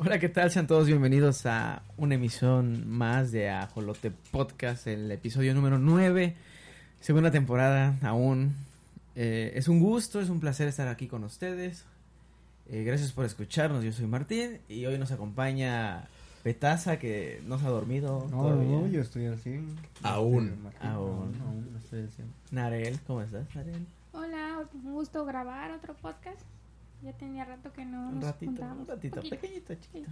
[0.00, 0.48] Hola, ¿qué tal?
[0.52, 6.36] Sean todos bienvenidos a una emisión más de Ajolote Podcast, el episodio número 9,
[7.00, 8.54] segunda temporada aún.
[9.16, 11.84] Eh, es un gusto, es un placer estar aquí con ustedes.
[12.68, 16.04] Eh, gracias por escucharnos, yo soy Martín y hoy nos acompaña
[16.44, 18.28] Petaza que no se ha dormido.
[18.30, 18.68] No, todavía.
[18.68, 19.58] no, yo estoy así.
[20.04, 20.44] Aún.
[20.44, 21.40] Este, Martín, Aún.
[21.44, 22.08] Aún, estoy.
[22.52, 23.84] Narel, ¿cómo estás, Narel?
[24.12, 26.42] Hola, un gusto grabar otro podcast.
[27.02, 28.80] Ya tenía rato que no Un nos ratito, juntábamos.
[28.88, 29.36] un ratito, Poquito.
[29.36, 30.10] pequeñito, chiquito.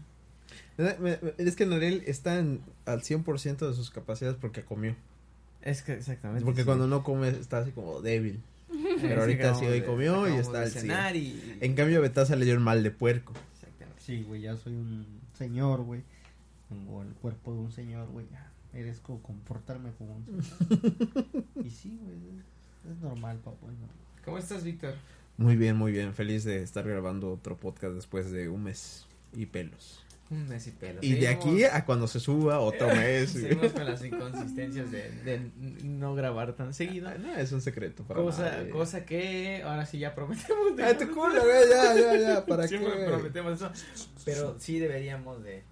[0.78, 4.94] Me- me- Es que Narel está en- al 100% de sus capacidades porque comió.
[5.62, 6.44] Es que exactamente.
[6.44, 6.66] Porque sí.
[6.66, 8.40] cuando no come está así como débil.
[8.96, 10.82] Sí, Pero ahorita sí hoy de- comió y está al 100.
[10.82, 11.58] cenar y...
[11.60, 13.32] En cambio, Betaza le dio el mal de puerco.
[13.54, 14.00] Exactamente.
[14.02, 15.06] Sí, güey, ya soy un
[15.36, 16.02] señor, güey.
[16.68, 18.26] Tengo el cuerpo de un señor, güey.
[18.32, 21.44] Ya merezco comportarme como un señor.
[21.64, 23.66] y sí, güey, es, es normal, papá.
[23.66, 23.96] es normal.
[24.24, 24.94] ¿Cómo estás, Víctor?
[25.38, 26.14] Muy bien, muy bien.
[26.14, 30.02] Feliz de estar grabando otro podcast después de un mes y pelos.
[30.30, 30.98] Un mes y pelo.
[31.02, 33.30] Y de aquí a cuando se suba otro mes.
[33.30, 35.50] Seguimos con las inconsistencias de, de
[35.84, 37.08] no grabar tan seguido.
[37.08, 38.70] Ah, No, es un secreto para Cosa, nadie.
[38.70, 40.74] cosa que ahora sí ya prometemos.
[40.76, 43.04] de- Ay, tu culo, güey, ya, ya, ya, ¿para Siempre qué?
[43.04, 43.70] prometemos eso.
[44.24, 45.62] Pero sí deberíamos de...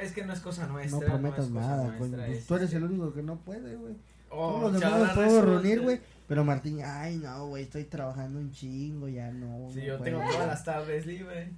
[0.00, 0.98] Es que no es cosa nuestra.
[1.00, 3.94] No prometas es cosa nada, nuestra, tú eres el único que no puede, güey.
[4.30, 6.00] Oh, Todos los demás podemos reunir, güey.
[6.28, 9.70] Pero Martín, ay, no, güey, estoy trabajando un chingo, ya no.
[9.72, 10.04] Sí, no yo puedo.
[10.18, 11.48] tengo todas las tardes libres.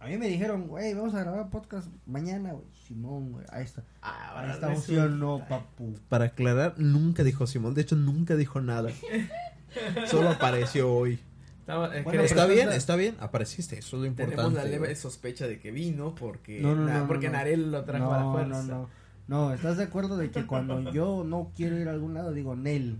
[0.00, 2.64] A mí me dijeron, güey, vamos a grabar podcast mañana, güey.
[2.86, 3.82] Simón, güey, ahí está.
[4.02, 5.48] Ah, Ahí ahora estamos, sí o no, resulta.
[5.48, 5.94] papu.
[6.08, 7.74] Para aclarar, nunca dijo Simón.
[7.74, 8.90] De hecho, nunca dijo nada.
[10.06, 11.18] Solo apareció hoy.
[11.66, 13.16] Eh, Bueno, está bien, está bien.
[13.20, 14.36] Apareciste, eso es lo importante.
[14.36, 17.38] Tenemos la leve sospecha de que vino porque, No, no, na- porque no, no.
[17.38, 18.62] Narel lo trajo a la No, fuerza.
[18.62, 18.88] no, no.
[19.26, 22.54] No, ¿estás de acuerdo de que cuando yo no quiero ir a algún lado digo
[22.56, 22.98] Nel?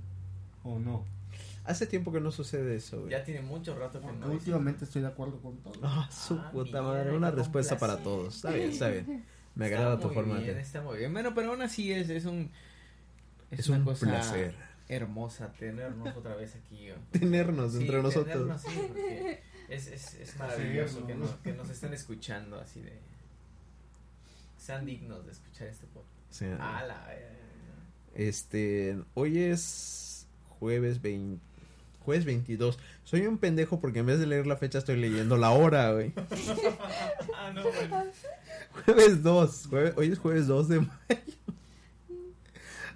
[0.65, 1.05] ¿O no?
[1.65, 3.11] Hace tiempo que no sucede eso, güey.
[3.12, 4.27] Ya tiene mucho rato que no.
[4.31, 5.73] últimamente estoy de acuerdo con todo.
[5.83, 7.17] Ah, su Ah, puta mira, madre.
[7.17, 8.37] Una respuesta para todos.
[8.37, 9.25] Está bien, está bien.
[9.55, 11.12] Me Está agrada tu muy forma bien, de Está muy bien.
[11.12, 12.51] Bueno, pero aún así es, es un.
[13.51, 14.55] Es una un cosa placer.
[14.88, 16.88] hermosa tenernos otra vez aquí.
[17.12, 18.27] tenernos Sí, entre nosotros.
[18.27, 22.99] tenernos, sí, porque es, es, es maravilloso que, nos, que nos estén escuchando así de.
[24.59, 26.11] Sean dignos de escuchar este podcast.
[26.31, 26.47] Sí.
[26.59, 27.28] Ah, la verga.
[28.15, 30.13] Este, hoy es
[30.59, 31.41] jueves 20,
[32.00, 32.78] jueves 22.
[33.04, 36.12] Soy un pendejo porque en vez de leer la fecha estoy leyendo la hora, güey.
[37.37, 38.04] Ah, no, bueno.
[38.87, 39.66] Jueves 2.
[39.69, 40.91] jueves- hoy es jueves 2 de mayo.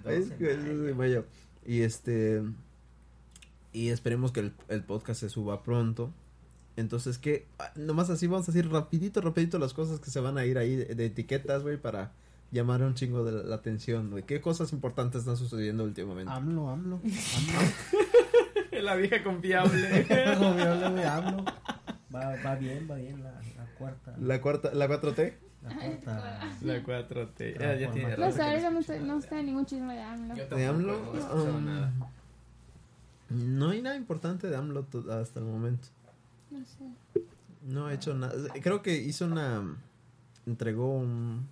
[0.05, 1.25] Hoy es 12 jueves 2 de mayo.
[1.65, 2.41] Y este
[3.71, 6.11] y esperemos que el, el podcast se suba pronto.
[6.75, 10.45] Entonces, que nomás así vamos a decir rapidito, rapidito las cosas que se van a
[10.45, 12.13] ir ahí de, de etiquetas, güey, para
[12.51, 14.23] llamar un chingo de la, la atención, güey.
[14.23, 16.31] ¿Qué cosas importantes están sucediendo últimamente?
[16.31, 17.01] AMLO, AMLO,
[18.71, 20.01] La vieja confiable.
[20.39, 21.45] Obvio, güey, AMLO.
[22.15, 24.15] Va, va bien, va bien la, la cuarta.
[24.19, 25.33] La cuarta, la 4T.
[25.61, 26.49] La cuarta.
[26.61, 27.59] La 4T.
[27.59, 28.61] Ya, ya tiene No sé,
[29.01, 30.35] no no está ningún chisme de AMLO.
[30.35, 30.93] Yo De AMLO.
[31.13, 31.93] escuchado um, nada.
[33.29, 35.89] no hay nada importante de AMLO to- hasta el momento.
[36.49, 37.21] No sé.
[37.67, 38.33] No ha hecho nada.
[38.63, 39.61] Creo que hizo una.
[40.47, 41.45] Entregó un.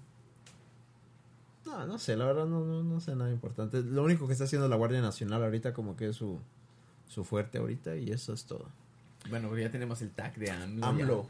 [1.67, 3.83] No, no sé, la verdad no, no, no sé nada importante.
[3.83, 6.39] Lo único que está haciendo la Guardia Nacional ahorita, como que es su,
[7.07, 8.69] su fuerte ahorita, y eso es todo.
[9.29, 10.85] Bueno, ya tenemos el tag de AMLO.
[10.85, 11.27] AMLO.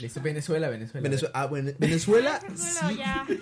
[0.00, 1.02] Listo, Venezuela, Venezuela.
[1.06, 2.96] Venezuela, ah, bueno, Venezuela, sí.
[2.96, 3.26] ya.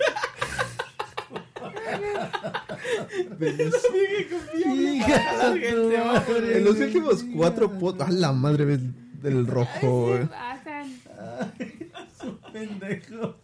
[6.53, 8.15] En los últimos cuatro podcasts.
[8.15, 11.86] A la madre del- del rojo, pasan.
[12.57, 13.35] Pendejo.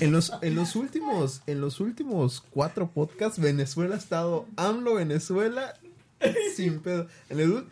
[0.00, 5.74] En los, en los últimos, en los últimos cuatro podcasts, Venezuela ha estado AMLO Venezuela
[6.54, 7.06] sin pedo.
[7.28, 7.66] En el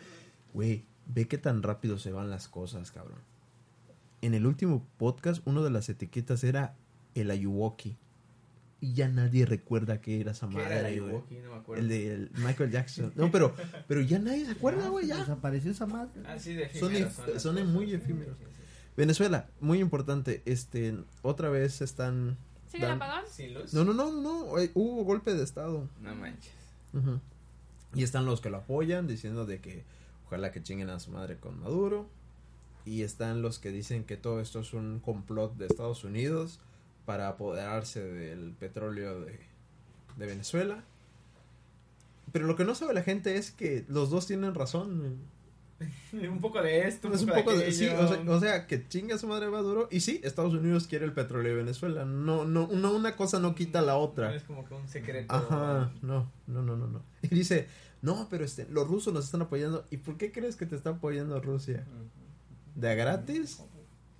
[0.53, 3.19] güey, ve qué tan rápido se van las cosas, cabrón.
[4.21, 6.75] En el último podcast, una de las etiquetas era
[7.15, 7.97] el Ayuwoki.
[8.81, 10.85] Y ya nadie recuerda qué era esa ¿Qué era madre, el.
[10.85, 11.35] Ayuwoki?
[11.35, 11.83] No me acuerdo.
[11.83, 13.11] El de el Michael Jackson.
[13.15, 13.53] No, pero,
[13.87, 15.17] pero ya nadie se acuerda, güey, ya.
[15.17, 16.21] Desapareció esa madre.
[16.25, 18.37] Ah, sí, de Son efímeros son cosas, muy sí, efímeros.
[18.99, 20.41] Venezuela, muy importante.
[20.45, 22.37] Este, otra vez están.
[22.69, 23.23] ¿Sigue el dan- apagón?
[23.31, 23.73] ¿Sí, Luz?
[23.73, 24.59] No, no, no, no.
[24.59, 25.87] eh, Hubo golpe de estado.
[26.01, 26.51] No manches.
[27.95, 29.83] Y están los que lo apoyan diciendo de que
[30.27, 32.07] ojalá que chinguen a su madre con Maduro.
[32.85, 36.59] Y están los que dicen que todo esto es un complot de Estados Unidos
[37.05, 39.39] para apoderarse del petróleo de,
[40.17, 40.83] de Venezuela.
[42.31, 45.17] Pero lo que no sabe la gente es que los dos tienen razón.
[46.29, 49.17] un poco de esto, Es un poco de, sí, o sea, o sea, que chinga
[49.17, 49.87] su madre Maduro.
[49.91, 52.05] Y sí, Estados Unidos quiere el petróleo de Venezuela.
[52.05, 54.29] No, no, no una cosa no quita la otra.
[54.29, 55.33] No es como que un secreto.
[55.33, 57.01] Ajá, no, no, no, no, no.
[57.21, 57.67] Y dice,
[58.01, 59.85] no, pero este, los rusos nos están apoyando.
[59.91, 61.85] ¿Y por qué crees que te está apoyando Rusia?
[62.75, 63.61] ¿De a gratis?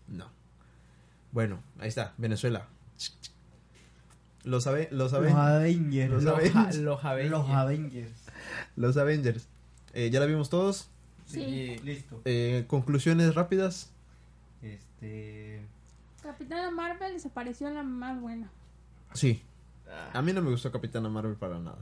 [0.07, 0.27] No.
[1.31, 2.67] Bueno, ahí está, Venezuela.
[4.43, 6.11] Los, ave- los, Los aven- Avengers.
[6.11, 6.77] Los Los, Avengers.
[6.77, 7.49] Los Avengers.
[7.49, 8.11] Avengers.
[8.75, 9.47] los Avengers.
[9.93, 10.89] Eh, ¿Ya la vimos todos?
[11.29, 11.77] Sí.
[11.83, 12.21] Listo.
[12.25, 13.91] Eh, conclusiones rápidas.
[14.61, 15.61] Este.
[16.23, 18.49] Capitana Marvel desapareció la más buena.
[19.13, 19.41] Sí.
[19.87, 21.79] Ah, A mí no me gustó Capitana Marvel para nada.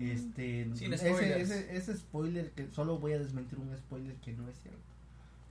[0.00, 0.70] Este.
[0.74, 4.56] Sin ese, ese, ese spoiler que solo voy a desmentir un spoiler que no es
[4.62, 4.80] cierto.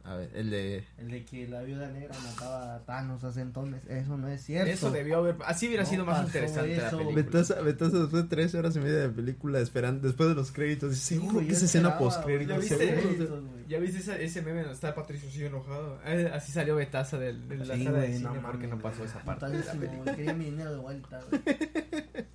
[0.07, 0.83] A ver, el de...
[0.99, 3.81] El de que la viuda negra mataba a Thanos hace entonces.
[3.89, 4.71] Eso no es cierto.
[4.71, 5.35] Eso debió haber.
[5.47, 6.97] Así hubiera No sido más interesante la eso.
[6.99, 7.23] película.
[7.23, 10.95] Betaza, Betaza después de tres horas y media de película esperando, después de los créditos,
[10.95, 12.55] seguro que yo es escena esperaba, post güey, créditos.
[12.55, 12.77] ¿Ya viste?
[12.87, 13.01] seguro".
[13.15, 13.65] Créditos, güey.
[13.67, 15.99] ¿Ya viste esa- ese meme donde está Patricio así enojado?
[16.05, 19.03] Eh, Así salió Betaza del- de, la Sí, sala de cine no porque no pasó
[19.05, 20.15] esa parte de la película.
[20.15, 21.41] Quería mi dinero de vuelta, güey.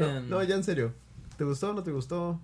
[0.00, 0.94] No, Em, no, ya en serio.
[1.36, 2.40] ¿Te gustó o no te gustó?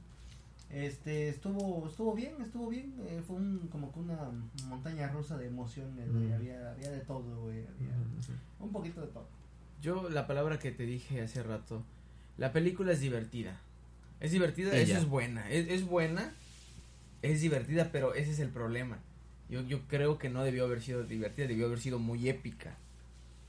[0.71, 2.95] Este, estuvo, estuvo bien, estuvo bien.
[3.07, 4.31] eh, fue un, como que una
[4.67, 6.27] montaña rusa de emociones, güey.
[6.29, 6.33] Mm.
[6.33, 7.65] Había, había de todo, güey.
[7.67, 7.95] Había
[8.61, 9.27] un poquito de todo.
[9.81, 11.85] Yo, la palabra que te dije hace rato,
[12.37, 13.59] la película es divertida.
[14.21, 14.83] Es divertida, Ella.
[14.83, 15.49] eso es buena.
[15.51, 16.35] Es, es buena,
[17.23, 18.99] es divertida, pero ese es el problema.
[19.49, 22.77] Yo, yo creo que no debió haber sido divertida, debió haber sido muy épica.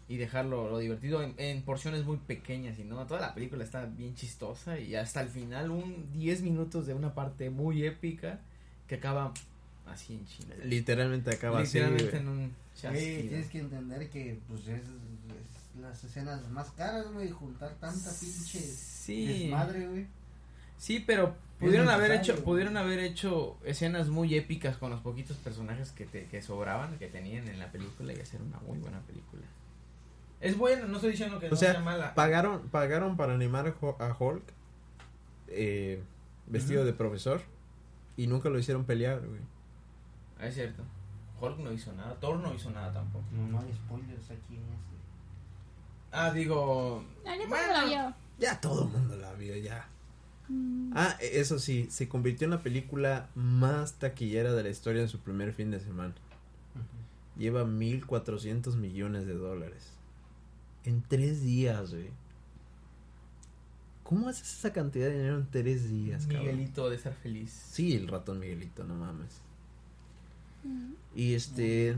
[0.10, 2.78] Y dejarlo lo divertido en, en porciones muy pequeñas.
[2.80, 4.78] Y no, toda la película está bien chistosa.
[4.80, 8.40] Y hasta el final, un 10 minutos de una parte muy épica
[8.88, 9.32] que acaba
[9.86, 10.56] así en China.
[10.66, 12.18] Literalmente acaba Literalmente así.
[12.18, 13.22] en un chasquido.
[13.30, 17.30] tienes que entender que, pues, es, es las escenas más caras, güey.
[17.30, 19.44] Juntar tanta pinche Sí.
[19.44, 20.08] desmadre, güey.
[20.80, 25.92] Sí, pero pudieron haber hecho, pudieron haber hecho escenas muy épicas con los poquitos personajes
[25.92, 29.44] que te, que sobraban, que tenían en la película y hacer una muy buena película.
[30.42, 32.16] Es buena, no estoy diciendo que O no sea, sea mala.
[32.16, 34.44] Pagaron, pagaron para animar a Hulk
[35.48, 36.02] eh,
[36.48, 37.42] vestido de profesor
[38.16, 39.42] y nunca lo hicieron pelear, güey.
[40.40, 40.84] Ah, es cierto.
[41.42, 43.26] Hulk no hizo nada, Thor no hizo nada tampoco.
[43.32, 44.96] No, no hay spoilers aquí en este.
[46.12, 47.74] Ah, digo, ya Bueno.
[47.74, 48.14] todo vio.
[48.40, 49.88] Ya todo el mundo la vio, ya.
[50.48, 55.02] Mm, Ah, e- eso sí, se convirtió en la película más taquillera de la historia
[55.02, 56.14] en su primer fin de semana.
[57.38, 59.94] Lleva 1.400 millones de dólares.
[60.90, 62.10] En tres días, güey.
[64.04, 66.46] ¿Cómo haces esa cantidad de dinero en tres días, cabrón?
[66.48, 67.52] Miguelito de estar feliz.
[67.52, 69.42] Sí, el ratón Miguelito, no mames.
[70.64, 70.94] mm.
[71.16, 71.96] Y este...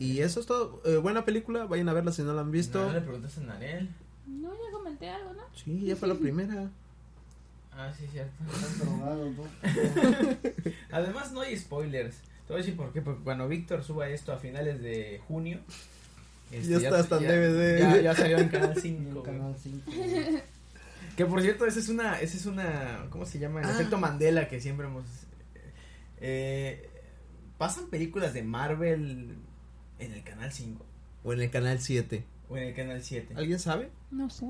[0.00, 0.82] Y eso es todo.
[0.84, 2.84] Eh, buena película, vayan a verla si no la han visto.
[2.84, 3.88] No, le preguntaste a Nanel.
[4.26, 5.42] No, ya comenté algo, ¿no?
[5.54, 6.70] Sí, ya fue la primera.
[7.72, 8.32] Ah, sí, cierto.
[8.84, 9.32] Drogado.
[10.90, 12.16] Además no hay spoilers.
[12.48, 15.60] Te voy a decir por qué, porque cuando Víctor suba esto a finales de junio...
[16.52, 17.78] este, Ya está hasta en DVD.
[17.78, 19.02] Ya, ya salió en Canal En 5.
[19.08, 19.24] el güey.
[19.24, 19.90] canal 5.
[21.16, 23.60] Que por cierto, esa es una, esa es una, ¿cómo se llama?
[23.60, 23.72] El Ah.
[23.72, 25.04] efecto Mandela que siempre hemos...
[26.20, 26.88] Eh,
[27.58, 29.34] pasan películas de Marvel
[29.98, 30.84] en el Canal 5
[31.24, 32.22] O en el canal 7.
[32.48, 33.34] o en el Canal 7.
[33.36, 33.90] ¿Alguien sabe?
[34.12, 34.46] No sé.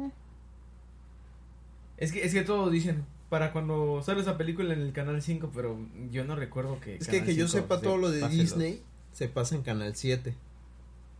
[1.97, 5.51] Es que, es que todos dicen, para cuando sale esa película en el Canal 5,
[5.55, 5.79] pero
[6.11, 6.97] yo no recuerdo que...
[6.97, 9.29] Es que Canal que yo 5 sepa se todo lo de pase los- Disney se
[9.29, 10.35] pasa en canal 7.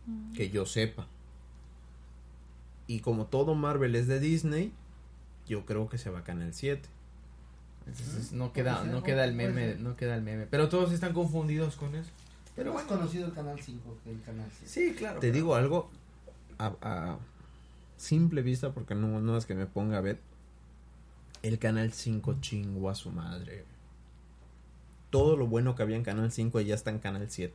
[0.09, 0.33] Mm.
[0.33, 1.07] Que yo sepa.
[2.87, 4.71] Y como todo Marvel es de Disney,
[5.47, 6.81] yo creo que se va a canal 7.
[7.85, 9.79] Entonces no queda, ser, no queda el meme, ser.
[9.79, 10.47] no queda el meme.
[10.47, 12.09] Pero todos están confundidos con eso.
[12.55, 12.99] Pero Pero más bueno.
[13.01, 14.67] conocido el canal 5 que el canal 7.
[14.67, 15.19] Sí, claro.
[15.19, 15.89] Te digo algo
[16.57, 17.17] a, a
[17.97, 20.19] simple vista, porque no, no es que me ponga a ver.
[21.41, 23.63] El canal 5 chingó a su madre.
[25.09, 27.53] Todo lo bueno que había en canal 5 ya está en canal 7.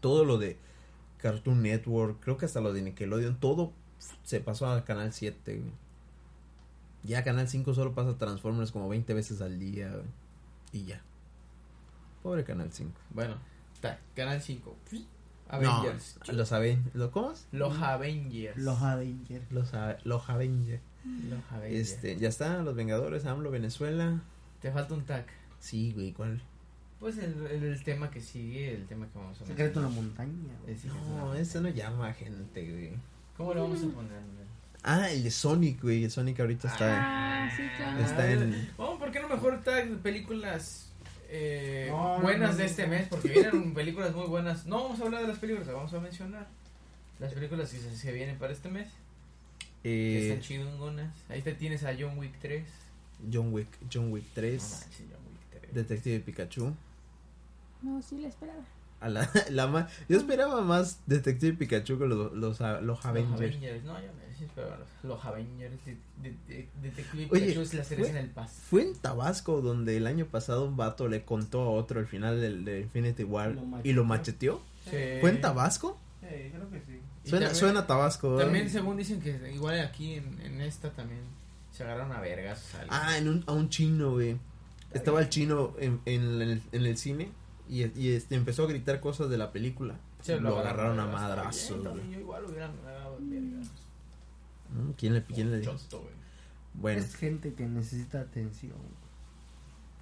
[0.00, 0.56] Todo lo de
[1.18, 3.72] Cartoon Network, creo que hasta lo de Nickelodeon, todo
[4.22, 5.56] se pasó al canal 7.
[5.56, 5.72] güey.
[7.04, 9.90] Ya canal 5 solo pasa Transformers como 20 veces al día.
[9.90, 10.04] güey.
[10.72, 11.00] Y ya.
[12.22, 12.92] Pobre canal 5.
[13.10, 13.36] Bueno,
[13.74, 14.76] está, Canal 5.
[14.92, 14.98] No,
[15.48, 16.18] Avengers.
[16.32, 16.94] los Avengers.
[16.94, 17.46] ¿Lo cómo es?
[17.52, 18.56] Los Avengers.
[18.58, 19.50] Los Avengers.
[19.50, 20.82] Los, a- los Avengers.
[21.04, 21.90] Los Avengers.
[21.92, 24.20] Este, ya está, los Vengadores, AMLO, Venezuela.
[24.60, 25.26] Te falta un tag.
[25.58, 26.42] Sí, güey, ¿cuál?
[27.00, 29.90] Pues el, el, el tema que sigue, el tema que vamos a Secreto en la
[29.92, 30.32] montaña.
[30.66, 32.90] secreto No, ese no llama a gente, güey.
[33.36, 34.18] ¿Cómo lo vamos a poner?
[34.82, 36.04] Ah, el de Sonic, güey.
[36.04, 37.44] El Sonic ahorita está.
[37.46, 38.00] Ah, sí, claro.
[38.00, 40.90] Está en- Vamos, ¿por qué no mejor tag de películas
[41.28, 43.06] eh, No, buenas no, de este mes?
[43.08, 44.66] Porque vienen películas muy buenas.
[44.66, 46.46] No vamos a hablar de las películas, las vamos a mencionar.
[47.20, 48.88] Las películas que se, se vienen para este mes.
[49.82, 51.14] Que eh, están chingonas.
[51.28, 52.64] Ahí te tienes a John Wick 3.
[53.32, 54.62] John Wick, John Wick No 3.
[54.62, 55.74] manches, John Wick 3.
[55.74, 56.74] Detective Pikachu.
[57.82, 58.62] No, sí la esperaba.
[59.00, 63.36] A la, la ma- Yo esperaba más Detective Pikachu que los, los, los Los Avengers.
[63.40, 63.84] Avengers.
[63.84, 65.72] No, yo me sí esperaba los, los Avengers.
[65.84, 68.50] De, de, de- Detective Oye, Pikachu es la cereza en el pas.
[68.50, 72.40] Fue en Tabasco donde el año pasado un vato le contó a otro el final
[72.40, 74.60] del de Infinity War Lo y lo macheteó.
[74.84, 74.96] Sí.
[75.20, 75.96] ¿Fue en Tabasco?
[76.20, 77.00] Sí, creo que sí.
[77.24, 78.30] Suena, también- suena a Tabasco.
[78.30, 78.44] ¿verdad?
[78.46, 81.20] También según dicen que igual aquí en, en esta también
[81.72, 82.64] se agarraron a vergas.
[82.88, 84.36] Ah, en un, a un chino, güey.
[84.92, 87.28] Estaba el chino en, en el, en el cine
[87.68, 89.98] y, y, este, empezó a gritar cosas de la película.
[90.40, 93.18] Lo, agarraron a madrazos, Yo igual hubiera agarrado.
[93.20, 95.76] Mm, ¿Quién le, quién le dijo?
[96.74, 98.76] Bueno, Es gente que necesita atención.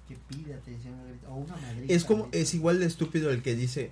[0.07, 0.95] Que pide atención.
[1.27, 1.93] O una madrita.
[1.93, 3.91] es como, es igual de estúpido el que dice,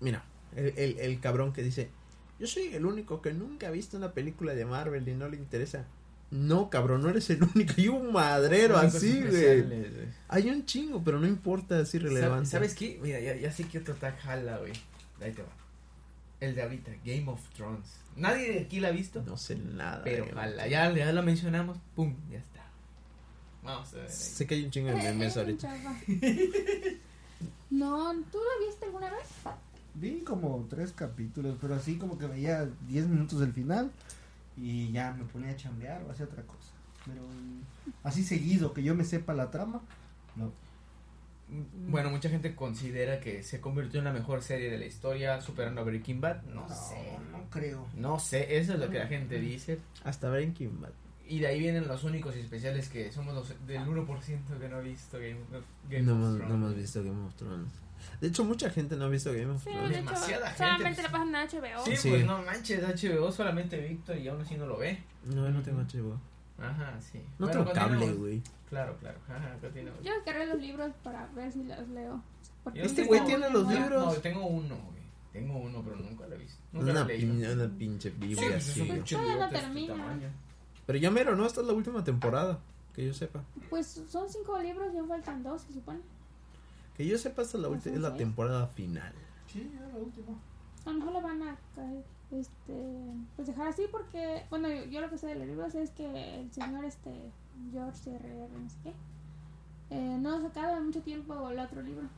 [0.00, 0.24] mira,
[0.56, 1.90] el, el, el cabrón que dice,
[2.38, 5.36] yo soy el único que nunca ha visto una película de Marvel y no le
[5.36, 5.86] interesa.
[6.30, 7.72] No, cabrón, no eres el único.
[7.78, 9.64] Hay un madrero así, güey.
[10.28, 12.50] Hay un chingo, pero no importa, es irrelevante.
[12.50, 12.98] ¿Sabes qué?
[13.02, 14.72] Mira, ya, ya sé que otro tag jala, güey.
[15.20, 15.48] Ahí te va.
[16.40, 17.88] El de ahorita, Game of Thrones.
[18.16, 20.02] Nadie de aquí la ha visto, No sé nada.
[20.04, 20.68] pero jala.
[20.68, 22.64] Ya, ya lo mencionamos, pum, ya está.
[23.62, 24.06] Vamos a ver.
[24.06, 24.12] ahí.
[24.12, 25.76] Sé que hay un chingo de Eh, memes eh, ahorita.
[27.70, 29.26] No, ¿tú lo viste alguna vez?
[29.94, 33.90] Vi como tres capítulos, pero así como que veía 10 minutos del final
[34.60, 36.72] y ya me ponía a chambear o hacía otra cosa.
[37.06, 37.22] Pero
[38.02, 39.80] así seguido, que yo me sepa la trama,
[40.36, 40.52] no.
[41.88, 45.80] Bueno, mucha gente considera que se convirtió en la mejor serie de la historia, superando
[45.80, 46.42] a Breaking Bad.
[46.42, 47.16] No, sé.
[47.32, 47.86] no creo.
[47.94, 49.78] No sé, eso es lo que la gente dice.
[50.04, 50.90] Hasta Breaking Bad.
[51.26, 54.76] Y de ahí vienen los únicos y especiales que somos los del 1% que no
[54.76, 56.48] ha visto Game, of- Game No of hemos, Thrones.
[56.48, 57.72] no hemos visto Game of Thrones.
[58.20, 59.90] De hecho, mucha gente no ha visto Game of Sí, Thrones.
[59.90, 61.02] de hecho, Demasiada gente, solamente pues.
[61.04, 61.84] la pasan en HBO.
[61.84, 62.08] Sí, Sí.
[62.10, 65.02] pues no manches, HBO solamente Víctor y aún así no lo ve.
[65.24, 66.18] No, yo no tengo HBO.
[66.60, 67.18] Ajá, sí.
[67.38, 68.42] No Bueno, tengo cable, güey.
[68.68, 69.18] Claro, claro.
[69.28, 69.56] Ajá.
[70.02, 72.22] Yo descargué los libros para ver si los leo.
[72.64, 74.04] Porque Este güey tiene los Ah, libros.
[74.14, 74.98] No, tengo uno, güey.
[75.32, 76.58] Tengo uno, pero nunca lo he visto.
[76.72, 77.34] Nunca Una, lo he leído.
[77.34, 78.70] pin- una pinche Sí, biblia pues, así.
[78.70, 78.98] es un güey.
[78.98, 80.18] pinche Todavía no este termina.
[80.86, 81.46] Pero ya mero, ¿no?
[81.46, 82.58] Esta es la última temporada.
[82.94, 83.44] Que yo sepa.
[83.70, 86.00] Pues son cinco libros y aún faltan dos, se supone.
[86.98, 89.12] Que yo sepa, esta es la, ¿No última, son es la temporada final.
[89.46, 90.36] Sí, era la última.
[90.84, 95.00] A lo mejor lo van a caer, este, pues dejar así porque, bueno, yo, yo
[95.00, 97.30] lo que sé de los libros es que el señor, este,
[97.72, 98.28] George R.
[98.28, 98.58] R.
[98.58, 98.92] no sé qué,
[99.90, 102.08] eh, no ha sacado en mucho tiempo el otro libro.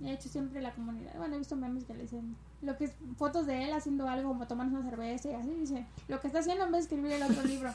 [0.00, 1.16] Y ha hecho siempre la comunidad.
[1.16, 4.30] Bueno, he visto memes que le dicen lo que es fotos de él haciendo algo
[4.30, 5.50] como tomando una cerveza y así.
[5.50, 7.72] Dice, lo que está haciendo en vez de escribir el otro libro.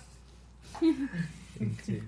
[1.83, 2.01] Sí.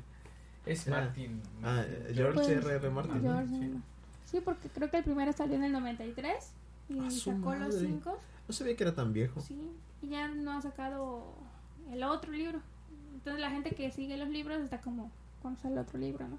[0.65, 0.91] Es Ah.
[0.91, 1.41] Martin.
[1.63, 2.15] Ah, Martin.
[2.15, 2.75] George Pues, R.
[2.75, 2.89] R.
[2.89, 3.22] Martin.
[3.22, 3.81] George,
[4.25, 4.39] sí.
[4.43, 6.51] porque creo que el primero salió en el 93
[6.89, 8.19] y A su sacó los cinco.
[8.48, 9.41] No sabía que era tan viejo.
[9.41, 9.57] Sí,
[10.01, 11.34] y ya no ha sacado
[11.91, 12.60] el otro libro.
[13.13, 16.38] Entonces la gente que sigue los libros está como, ¿cuándo sale el otro libro, no?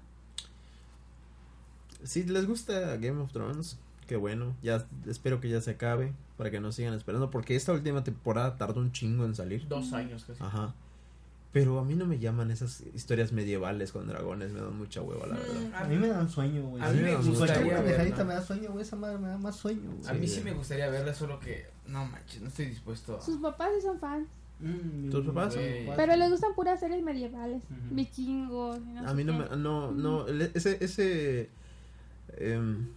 [2.03, 4.55] Si les gusta Game of Thrones, qué bueno.
[4.61, 7.29] Ya espero que ya se acabe para que no sigan esperando.
[7.31, 9.67] Porque esta última temporada tardó un chingo en salir.
[9.67, 10.41] Dos años casi.
[10.43, 10.73] Ajá.
[11.53, 14.51] Pero a mí no me llaman esas historias medievales con dragones.
[14.51, 15.73] Me dan mucha hueva, la verdad.
[15.75, 16.83] A mí me dan sueño, güey.
[16.83, 18.23] A mí me Su gustaría verla.
[18.25, 18.83] me da sueño, güey.
[18.83, 20.07] Esa madre me da más sueño, güey.
[20.09, 23.21] A mí Sí, me gustaría verla, solo que no manches, no estoy dispuesto a...
[23.21, 24.27] Sus papás sí son fans,
[24.59, 25.53] Mm, ¿Tus papás?
[25.55, 25.85] Güey.
[25.95, 27.61] pero les gustan puras series medievales,
[27.91, 28.79] vikingos.
[28.81, 29.49] no A mí no qué.
[29.55, 31.49] me, no, no, ese, ese,
[32.37, 32.87] em,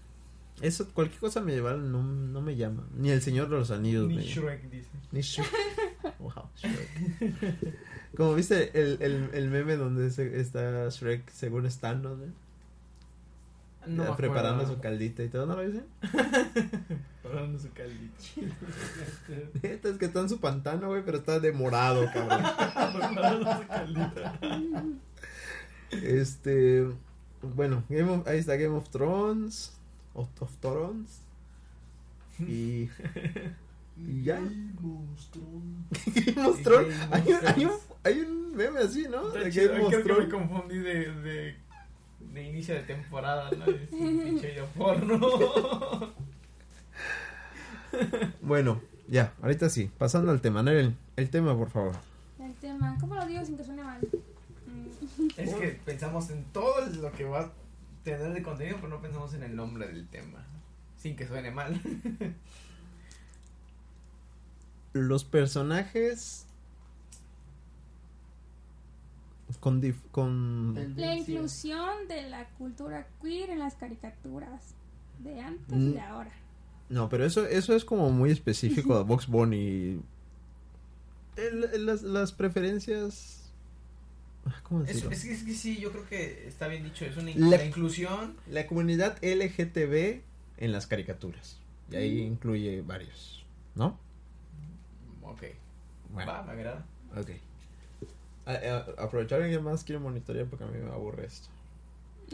[0.62, 2.86] eso, cualquier cosa medieval no, no me llama.
[2.96, 4.08] Ni el Señor de los Anillos.
[4.08, 4.88] Ni me- Shrek dice.
[5.12, 5.48] Ni Shrek.
[6.18, 7.74] Wow, Shrek.
[8.16, 12.16] Como viste el, el, el meme donde se- está Shrek según están, ¿no?
[13.86, 14.74] No Ya preparando acuerdo.
[14.74, 15.84] su caldita y todo, ¿no lo dicen?
[17.22, 18.14] Preparando su caldito.
[19.62, 22.42] Neta, es que está en su pantano, güey, pero está de morado, cabrón.
[22.98, 24.22] Preparando su caldito.
[25.92, 26.86] Este,
[27.42, 29.72] bueno, Game of- ahí está Game of Thrones,
[30.14, 31.22] of, of Thrones.
[32.40, 32.88] Y,
[34.06, 34.36] y ya.
[34.40, 36.26] Game of Thrones.
[36.36, 36.60] Game of
[37.12, 37.80] Hay un, hay, un, Thrones.
[38.04, 39.26] hay un meme así, ¿no?
[39.34, 41.56] Está De of Creo que me confundí de, de,
[42.20, 43.64] de inicio de temporada, ¿no?
[43.66, 45.20] Es un pinche yo porno.
[48.40, 49.90] Bueno, ya, ahorita sí.
[49.98, 50.62] Pasando al tema.
[50.62, 51.96] Nel, el tema, por favor.
[52.38, 53.98] El tema, ¿cómo lo digo sin que suene mal?
[54.00, 57.52] Mm, Es que pensamos en todo lo que va a
[58.04, 60.46] tener de contenido, pero no pensamos en el nombre del tema.
[60.96, 61.80] Sin que suene mal.
[64.92, 66.46] Los personajes.
[69.58, 69.82] Con.
[69.82, 74.74] dif- con La inclusión de la cultura queer en las caricaturas
[75.18, 75.88] de antes Mm.
[75.90, 76.32] y de ahora.
[76.88, 80.00] No, pero eso, eso es como muy específico de Box Bunny.
[81.36, 83.50] El- las, las preferencias.
[84.46, 85.10] ah, ¿Cómo Es, decirlo?
[85.10, 87.04] es, que- es que sí, yo creo que está bien dicho.
[87.04, 88.36] Es una La- la inclusión.
[88.48, 90.22] La comunidad LGTB
[90.58, 91.58] en las caricaturas.
[91.90, 93.44] Y ahí incluye varios.
[93.74, 93.98] ¿No?
[95.22, 95.42] Ok.
[96.12, 96.84] Bueno, Va, me agrada.
[97.16, 97.30] ok.
[98.46, 101.48] A- a- aprovechar alguien más quiero monitorear porque a mí me aburre esto.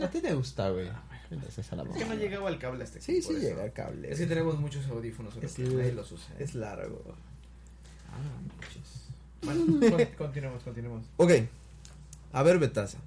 [0.02, 0.88] A ti te gusta, güey.
[1.30, 3.00] Entonces, a la Es que no llegaba el cable aquí.
[3.00, 3.32] Sí, sí eso.
[3.32, 4.10] llega el cable.
[4.12, 6.34] Es que tenemos muchos audífonos, Es nadie los usa.
[6.34, 6.44] ¿eh?
[6.44, 7.02] Es largo.
[8.12, 9.06] Ah, manches.
[9.42, 11.04] Bueno, con- continuemos, continuemos.
[11.16, 11.32] Ok.
[12.32, 12.98] A ver, Betaza.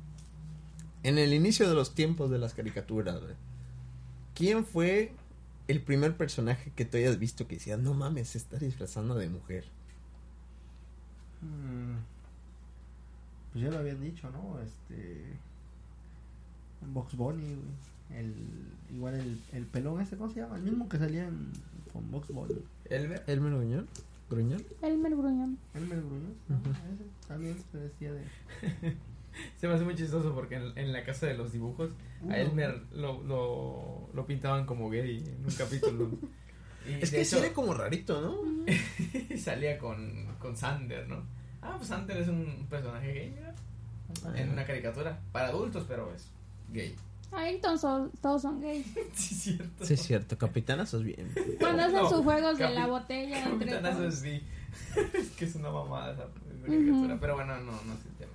[1.03, 3.21] En el inicio de los tiempos de las caricaturas,
[4.36, 5.13] ¿quién fue
[5.70, 9.30] el primer personaje que tú hayas visto que decía, no mames, se está disfrazando de
[9.30, 9.66] mujer?
[11.42, 11.96] Mm,
[13.54, 14.60] Pues ya lo habían dicho, ¿no?
[14.62, 15.38] Este.
[16.94, 18.20] Box Bunny, güey.
[18.20, 18.34] El,
[18.92, 20.56] igual el, el pelón ese, ¿cómo se llama?
[20.58, 21.52] El mismo que salía en,
[21.94, 22.56] con Box Bunny.
[22.90, 23.24] Elmer.
[23.28, 23.88] ¿Elmer Gruñón?
[24.30, 24.64] ¿Gruñón?
[24.82, 25.58] Elmer Gruñón.
[25.76, 26.34] Elmer Gruñón.
[26.48, 26.56] ¿no?
[26.56, 26.70] Ujú.
[26.72, 28.24] Ese también se vestía de.
[29.58, 31.91] Se me hace muy chistoso porque en, en la casa de los dibujos
[32.29, 36.10] a Elmer lo, lo, lo pintaban como gay en un capítulo.
[36.88, 38.38] Y Es que hecho, sí era como rarito, ¿no?
[39.38, 41.24] salía con, con Sander, ¿no?
[41.62, 43.53] Ah, pues Sander es un personaje gay, mira,
[44.36, 45.19] en una caricatura.
[45.34, 46.29] Para adultos, pero es
[46.69, 46.96] gay.
[47.31, 48.88] Ahí todos son, todos son gays.
[49.13, 49.86] Sí, es cierto.
[49.86, 50.38] Sí, es cierto.
[50.38, 51.31] Capitana, sos bien.
[51.60, 54.24] Cuando hacen No, sus juegos de la botella entre Capitanazo todos.
[54.24, 57.17] es que es una mamada esa, esa caricatura.
[57.19, 58.31] Pero bueno, no, no es el tema.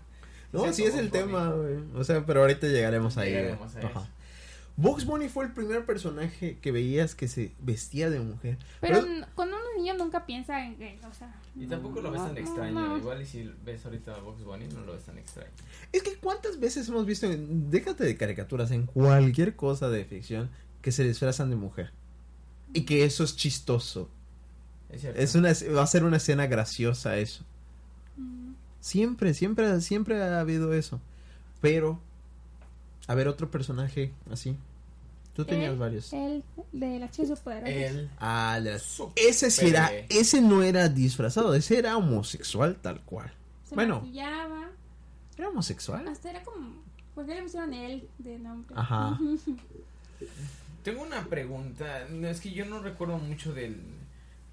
[0.54, 1.76] No, sí es el tema, güey.
[1.94, 3.30] O sea, pero ahorita llegaremos ahí.
[3.30, 3.88] Llegaremos a eso.
[3.88, 4.08] Ajá.
[4.76, 8.58] Box Bunny fue el primer personaje que veías que se vestía de mujer.
[8.80, 11.32] Pero Pero- cuando un niño nunca piensa en gay, o sea.
[11.54, 12.72] Y tampoco lo ves tan extraño.
[12.72, 12.96] no.
[12.98, 15.50] Igual y si ves ahorita a Box Bunny, no lo ves tan extraño.
[15.92, 20.50] Es que cuántas veces hemos visto, en- déjate de caricaturas, en cualquier cosa de ficción,
[20.82, 21.92] que se disfrazan de mujer.
[22.72, 24.10] Y que eso es chistoso.
[24.90, 25.20] Es cierto.
[25.20, 27.44] Es una, va a ser una escena graciosa eso.
[28.84, 31.00] Siempre, siempre, siempre ha habido eso.
[31.62, 31.98] Pero,
[33.06, 34.58] a ver, otro personaje así.
[35.34, 36.12] Tú tenías varios.
[36.12, 37.70] El de las superpoderosas.
[37.70, 38.10] Él.
[38.20, 43.32] Ah, de las- ese sí era, ese no era disfrazado, ese era homosexual tal cual.
[43.66, 44.00] Se bueno.
[44.00, 44.68] maquillaba.
[45.38, 46.06] ¿Era homosexual?
[46.06, 46.74] Hasta era como.
[47.14, 48.76] ¿Por qué le pusieron él de nombre?
[48.78, 49.18] Ajá.
[50.84, 52.06] Tengo una pregunta.
[52.10, 53.80] No, es que yo no recuerdo mucho del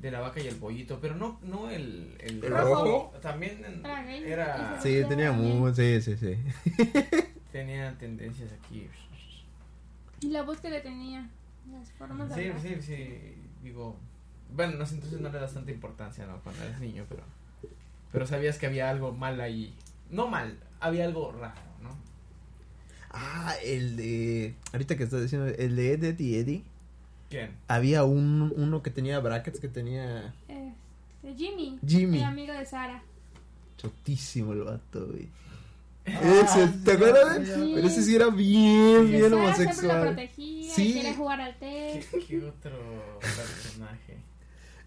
[0.01, 3.13] de la vaca y el pollito, pero no no el el, ¿El rojo.
[3.21, 3.63] También
[4.25, 6.37] Era Sí, tenía muy, sí, sí, sí.
[7.51, 8.87] tenía tendencias aquí.
[10.21, 11.29] Y la voz que le tenía.
[11.71, 12.61] Las formas de Sí, hablar.
[12.61, 13.17] sí, sí,
[13.63, 13.95] digo,
[14.55, 16.39] bueno, no sé, entonces no le das tanta importancia, ¿no?
[16.41, 17.23] Cuando eres niño, pero
[18.11, 19.73] pero sabías que había algo mal ahí.
[20.09, 21.95] No mal, había algo raro, ¿no?
[23.11, 26.63] Ah, el de, ahorita que estás diciendo, el de Ed, Ed y Eddie.
[27.31, 27.55] ¿Quién?
[27.67, 31.79] Había un, uno que tenía brackets, que tenía Este, Jimmy.
[31.87, 32.17] Jimmy.
[32.19, 33.01] El amigo de Sara.
[33.77, 35.27] chotísimo el vato, güey.
[36.05, 37.39] Ah, Ese, ¿te acuerdas?
[37.39, 37.71] de- Sí.
[37.75, 40.01] Pero ese sí era bien, Que bien Sara siempre lo homosexual.
[40.01, 40.73] protegía.
[40.75, 40.89] Sí.
[40.89, 42.19] Y quería jugar al ¿Qué, té.
[42.27, 42.77] qué otro
[43.21, 44.17] personaje?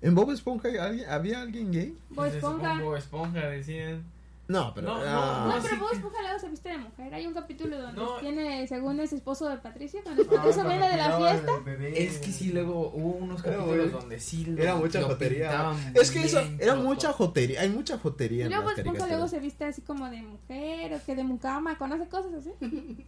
[0.03, 1.97] ¿En Bob Esponja ¿alguien- había alguien gay?
[2.11, 2.81] Bob Esponja.
[2.81, 4.03] Bob Esponja decían.
[4.47, 4.89] No, pero...
[4.89, 7.15] No, no, ah, No, pero Bob que- Esponja luego se viste de mujer.
[7.15, 8.17] Hay un capítulo donde No.
[8.19, 11.53] tiene, según es esposo de Patricia, cuando Ah, Patricia cuando viene de la fiesta.
[11.95, 15.73] Es que sí, luego hubo unos capítulos donde sí Era mucha jotería.
[15.95, 17.63] Es que eso, era mucha jotería.
[17.63, 20.93] Hay mucha jotería Y en luego las Esponja luego se viste así como de mujer
[20.95, 22.51] o que de mucama, conoce cosas así.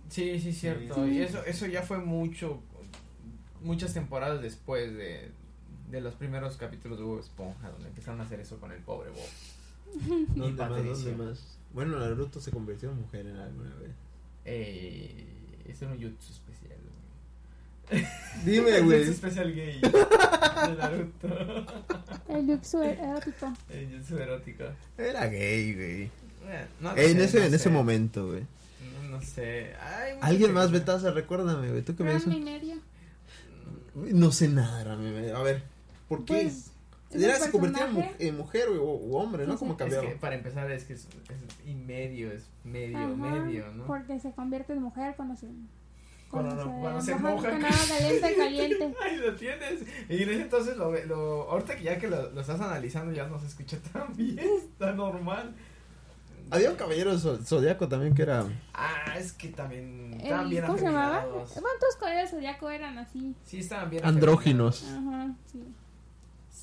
[0.08, 0.94] Sí, sí, cierto.
[1.04, 1.10] Sí.
[1.10, 2.60] Y eso, eso ya fue mucho,
[3.62, 5.32] muchas temporadas después de,
[5.90, 9.10] de los primeros capítulos de Bob Esponja, donde empezaron a hacer eso con el pobre
[9.10, 9.18] Bob.
[10.34, 10.84] ¿Dónde más?
[10.84, 11.58] ¿Dónde más?
[11.72, 13.90] Bueno, Naruto se convirtió en mujer en alguna vez.
[14.44, 15.26] Eh,
[15.66, 16.78] es un jutsu especial.
[17.90, 18.06] güey.
[18.44, 18.98] Dime, El güey.
[19.00, 21.28] jutsu especial gay de Naruto.
[22.28, 23.52] El Yuxu erótico.
[23.70, 24.64] El jutsu erótico.
[24.98, 26.02] Era gay, güey.
[26.48, 28.42] Eh, no En sé, ese, no en ese momento, güey.
[29.02, 29.72] No, no sé.
[30.20, 30.72] Alguien más, películas.
[30.72, 31.82] Betaza, recuérdame, güey.
[31.82, 32.76] ¿Tú qué y medio.
[33.94, 35.30] No sé nada, Rami.
[35.30, 35.62] A ver,
[36.08, 36.32] ¿por qué?
[36.42, 36.70] Pues, es
[37.24, 39.54] Era se convertía en, en mujer o, o hombre, ¿no?
[39.54, 39.74] Sí, Como sí.
[39.74, 40.08] Es cambiaba.
[40.08, 43.84] que para empezar es que es, es y medio, es medio, Ajá, medio, ¿no?
[43.86, 45.48] Porque se convierte en mujer cuando se.
[46.30, 47.50] Cuando no- cuando se moja.
[47.50, 48.94] Con agua caliente, caliente.
[49.02, 49.82] Ahí lo tienes.
[50.08, 53.12] Y en ese entonces lo, ve- lo ahorita que ya que lo, lo estás analizando
[53.12, 55.54] ya no se escucha tan bien, está normal.
[56.48, 58.44] Había un caballero zo- zodiaco también que era.
[58.72, 61.24] Ah, es que también estaban bien ¿Cómo se llamaba?
[61.24, 63.34] todos caballeros zodiaco eran así.
[63.44, 64.84] Sí, estaban bien Andróginos.
[64.84, 65.62] Ajá, sí.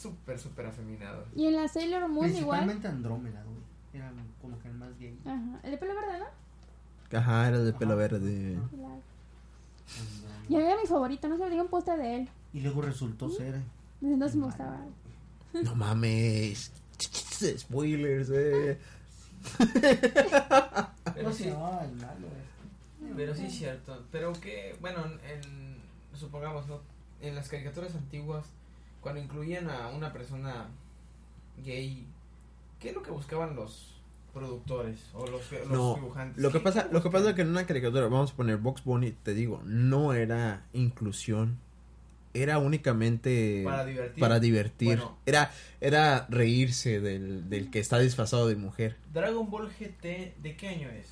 [0.03, 1.27] Súper, súper afeminados.
[1.33, 2.59] Y en la Sailor Moon igual.
[2.59, 3.63] Principalmente Andrómeda, güey.
[3.93, 4.11] Era
[4.41, 5.17] como que el más gay.
[5.25, 5.59] Ajá.
[5.63, 7.17] El de pelo verde, ¿no?
[7.17, 8.01] Ajá, era de pelo Ajá.
[8.01, 8.59] verde.
[8.69, 9.01] Claro.
[10.49, 12.29] Y era mi favorito, no sé, diga un póster de él.
[12.53, 13.61] Y luego resultó ser.
[14.01, 14.85] Desde entonces me gustaba.
[15.63, 16.71] No mames.
[17.57, 18.77] Spoilers, eh.
[21.15, 23.13] Pero sí, no, el malo este.
[23.15, 24.03] pero sí es cierto.
[24.11, 25.77] Pero que, bueno, en,
[26.13, 26.81] supongamos, ¿no?
[27.21, 28.45] En las caricaturas antiguas,
[29.03, 30.69] cuando incluían a una persona
[31.63, 32.07] gay,
[32.79, 33.89] ¿qué es lo que buscaban los,
[34.33, 36.41] productores o los, los No, dibujantes.
[36.41, 38.57] Lo que ¿Qué- pasa, lo que pasa es que en una caricatura, vamos a poner
[38.57, 41.59] Box Bunny, te digo, no era inclusión,
[42.33, 44.19] era únicamente Para divertir.
[44.19, 44.87] para divertir.
[44.87, 45.17] Bueno.
[45.27, 48.97] Era, era reírse del, del que está disfrazado de mujer.
[49.13, 51.05] Dragon Ball GT, ¿de qué año es?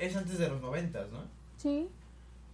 [0.00, 1.20] Es antes de los noventas, ¿no?
[1.58, 1.86] Sí.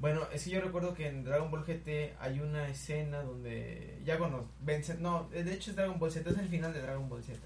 [0.00, 4.16] Bueno, es que yo recuerdo que en Dragon Ball GT hay una escena donde ya
[4.18, 7.22] cuando vencen, no, de hecho es Dragon Ball Z, es el final de Dragon Ball
[7.24, 7.36] Z,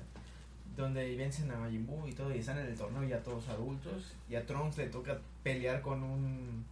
[0.77, 4.13] donde vencen a Majin Buu y todo y están en el torneo ya todos adultos
[4.29, 6.65] y a Trunks le toca pelear con un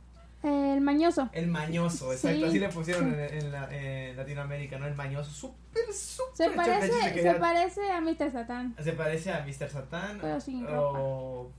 [0.42, 1.28] El mañoso.
[1.32, 3.16] el mañoso, exacto, Sí, así le pusieron sí.
[3.18, 4.86] en, en la- en Latinoamérica, ¿no?
[4.86, 8.32] El mañoso, súper, súper Se parece, se parece a Mr.
[8.32, 8.74] Satan.
[8.82, 9.68] se parece a Mr.
[9.70, 11.50] Satan Pero sin o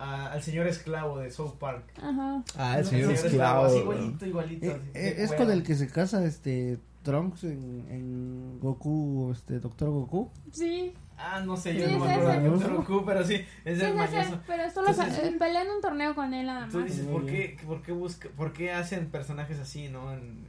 [0.00, 1.84] a- al señor esclavo de South Park.
[2.02, 2.42] Ajá.
[2.56, 4.66] Ah, El señor esclavo, así igualito, igualito.
[4.66, 9.58] Eh, así, eh, es con el que se casa este Trunks en, en Goku, este
[9.60, 10.30] Doctor Goku.
[10.52, 10.92] Sí.
[11.22, 12.40] Ah, no sé, Sí, yo no es me acuerdo ese.
[12.40, 13.34] de Doctor Goku, pero sí,
[13.64, 14.30] es Sí, el sí, mañoso.
[14.30, 17.26] sí, pero solo Entonces- eh, pelea en un torneo con él nada Tú dices, ¿por
[17.26, 20.12] qué, por qué busca, por qué hacen personajes así, no?
[20.12, 20.46] En,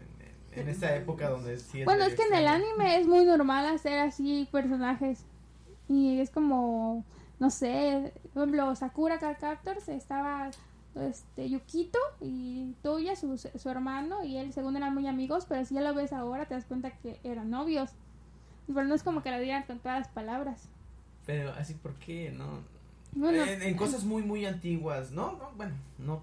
[0.53, 3.25] en, en esta época donde sí es Bueno, es que en el anime es muy
[3.25, 5.25] normal hacer así personajes.
[5.89, 7.03] Y es como,
[7.41, 10.51] no sé, por ejemplo, Sakura Captors estaba
[10.93, 15.73] este Yukito y Toya, su, su hermano, y él según eran muy amigos, pero si
[15.73, 17.89] ya lo ves ahora te das cuenta que eran novios.
[18.67, 20.69] Pero no es como que lo digan con todas las palabras.
[21.25, 22.29] Pero así, ¿por qué?
[22.29, 22.59] No.
[23.13, 25.31] Bueno, en, en cosas muy, muy antiguas, ¿no?
[25.31, 26.21] no bueno, no.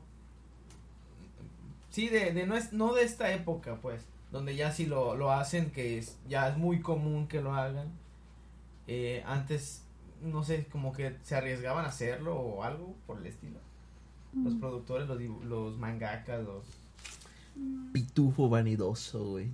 [1.91, 4.07] Sí, de, de no, es, no de esta época, pues.
[4.31, 7.89] Donde ya sí lo, lo hacen, que es, ya es muy común que lo hagan.
[8.87, 9.83] Eh, antes,
[10.23, 13.59] no sé, como que se arriesgaban a hacerlo o algo por el estilo.
[14.35, 16.65] Los mm, productores, los, los mangakas, los...
[17.57, 19.49] mm, Pitufo vanidoso, güey.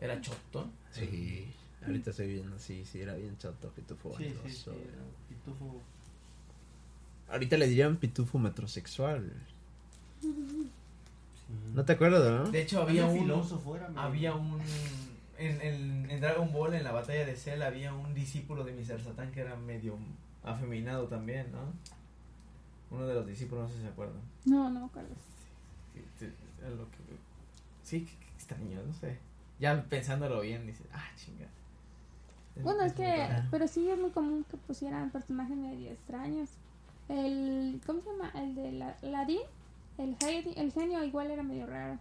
[0.00, 0.68] Era choto.
[0.92, 1.46] Sí.
[1.84, 4.72] Ahorita estoy viendo, sí, sí, era bien chato Pitufo vanidoso.
[4.72, 4.84] güey.
[5.28, 5.80] Pitufo.
[7.28, 9.32] Ahorita le dirían pitufo metrosexual.
[11.74, 12.50] ¿No te acuerdas, no?
[12.50, 13.18] De hecho, había un...
[13.20, 14.58] filósofo, era Había un...
[15.38, 19.02] En, en, en Dragon Ball, en la batalla de Cell, había un discípulo de Mr.
[19.02, 19.98] Satan que era medio
[20.42, 21.72] afeminado también, ¿no?
[22.90, 24.20] Uno de los discípulos, no sé si se acuerdan.
[24.44, 25.10] no, no me acuerdo.
[26.18, 26.26] Sí,
[27.82, 29.18] sí, qué qué extraño, no sé.
[29.58, 31.46] Ya pensándolo bien, dices, ah, chinga.
[32.62, 36.50] Bueno, es que, pero sí es muy común que pusieran personajes medio extraños.
[37.08, 38.30] El, ¿cómo se llama?
[38.34, 39.40] El de la, Ladín,
[39.98, 40.16] el,
[40.56, 41.98] el genio igual era medio raro.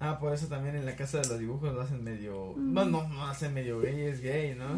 [0.00, 2.52] Ah, por eso también en la casa de los dibujos lo hacen medio...
[2.56, 2.74] Mm.
[2.74, 4.68] No, no, no hacen medio gay, es gay, ¿no?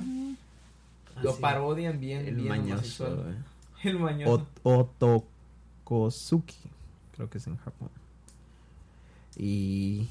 [1.23, 1.41] Lo Ah, sí.
[1.41, 2.73] parodian bien, El bien mañoso,
[3.05, 3.17] homosexual.
[3.17, 3.35] güey.
[3.83, 4.47] El mañoso.
[4.65, 4.89] Ot-
[5.85, 6.57] Otokosuki,
[7.17, 7.91] creo que es en Japón.
[9.37, 10.09] Y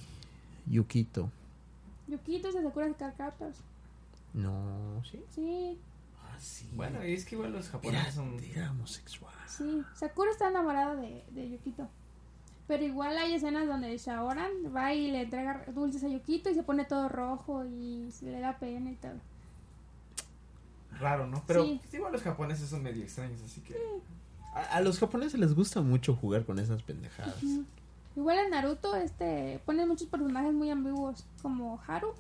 [0.66, 1.30] Yukito.
[2.08, 3.58] Yukito se Sakura Card Captors.
[4.34, 5.22] No, sí.
[5.34, 5.78] Sí,
[6.22, 6.70] Ah, sí.
[6.74, 8.38] Bueno, y es que igual los japoneses son...
[8.44, 9.34] era homosexual.
[9.48, 9.84] sí.
[9.96, 11.88] Sakura está enamorada de, de Yukito.
[12.68, 16.64] Pero igual hay escenas donde Shaoran va y le entrega dulces a Yukito y se
[16.64, 19.14] pone todo rojo y se le da pena y todo.
[21.00, 21.44] Raro, ¿no?
[21.48, 21.80] Pero Sí.
[21.94, 23.76] igual los japoneses son medio extraños, así que...
[24.54, 27.36] A, a los japoneses les gusta mucho jugar con esas pendejadas.
[28.16, 32.14] Igual en Naruto este ponen muchos personajes muy ambiguos como Haru.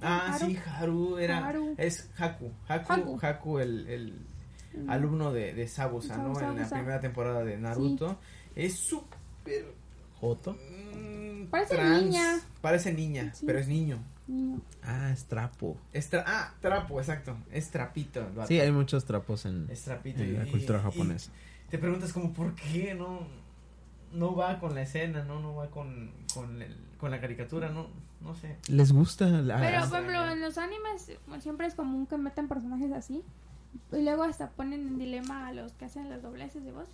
[0.00, 0.46] Ah, Haru.
[0.46, 1.46] sí, Haru era...
[1.46, 1.74] Haru.
[1.76, 2.50] Es Haku.
[2.66, 3.18] Haku, Haku.
[3.22, 4.26] Haku, el, el
[4.74, 4.88] Mm.
[4.88, 6.28] alumno de, de Sabusa, ¿no?
[6.40, 8.16] En la primera temporada de Naruto.
[8.56, 9.18] Es súper...
[10.20, 10.52] Joto.
[10.54, 12.40] mm, Parece niña.
[12.60, 13.44] Parece niña, Sí.
[13.46, 13.98] pero es niño.
[14.28, 14.60] Niño.
[14.82, 15.76] Ah, es trapo.
[15.92, 17.36] Es tra- ah, trapo, exacto.
[17.50, 18.24] Es trapito.
[18.46, 20.22] Sí, hay muchos trapos en, Es trapito.
[20.22, 21.30] en la y- cultura y- japonesa.
[21.70, 23.20] te preguntas como, ¿por qué no,
[24.12, 27.88] no va con la escena, no, no va con, con, el- con la caricatura, no,
[28.20, 28.56] no sé.
[28.68, 29.58] Les gusta la...
[29.58, 33.22] Pero, por ejemplo, en los animes siempre es común que metan personajes así.
[33.90, 36.88] Y luego hasta ponen en dilema a los que hacen los dobleces de voz.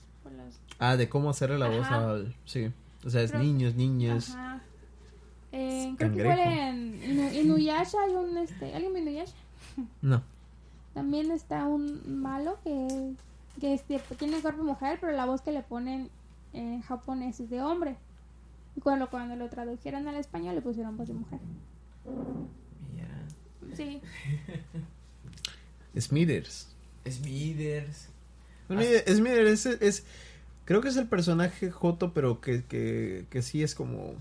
[0.78, 2.34] Ah, de cómo hacerle la voz al...
[2.44, 2.70] Sí.
[3.04, 4.30] O sea, es Pero- niños, niñas.
[4.30, 4.60] Ajá.
[5.52, 8.36] Eh, creo que igual en Inu- Inuyasha hay un...
[8.38, 9.34] Este, ¿Alguien ve Inuyasha?
[10.02, 10.22] No.
[10.94, 13.14] También está un malo que,
[13.60, 16.10] que este, tiene cuerpo de mujer, pero la voz que le ponen
[16.52, 17.96] en japonés es de hombre.
[18.76, 21.38] Y cuando, cuando lo tradujeron al español le pusieron voz de mujer.
[22.94, 23.76] Mira.
[23.76, 24.00] Sí.
[26.00, 26.68] Smithers.
[27.08, 28.08] Smithers.
[28.68, 30.04] Smithers, Smithers es, es-
[30.64, 34.14] Creo que es el personaje Joto, pero que, que, que sí es como...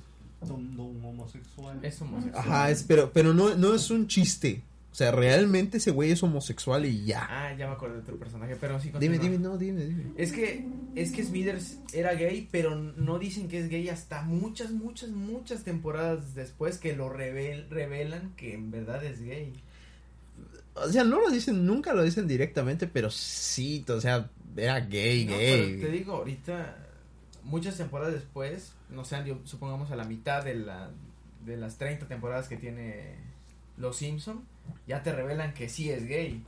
[0.47, 1.77] Don, don homosexual.
[1.83, 2.41] Es homosexual.
[2.41, 4.61] Ajá, es, pero, pero no, no es un chiste.
[4.89, 7.27] O sea, realmente ese güey es homosexual y ya.
[7.29, 9.19] Ah, ya me acordé de otro personaje, pero sí Dime, continúa.
[9.19, 10.03] dime, no, dime, dime.
[10.15, 14.71] Es que, es que Smithers era gay, pero no dicen que es gay hasta muchas,
[14.71, 19.53] muchas, muchas temporadas después que lo revel, revelan que en verdad es gay.
[20.75, 25.25] O sea, no lo dicen, nunca lo dicen directamente, pero sí, o sea, era gay,
[25.25, 25.75] No, gay.
[25.77, 26.77] pero te digo, ahorita,
[27.43, 30.89] muchas temporadas después, no sé, yo- supongamos a la mitad de, la,
[31.45, 33.15] de las 30 temporadas que tiene
[33.77, 34.43] Los Simpson,
[34.87, 36.43] ya te revelan que sí es gay.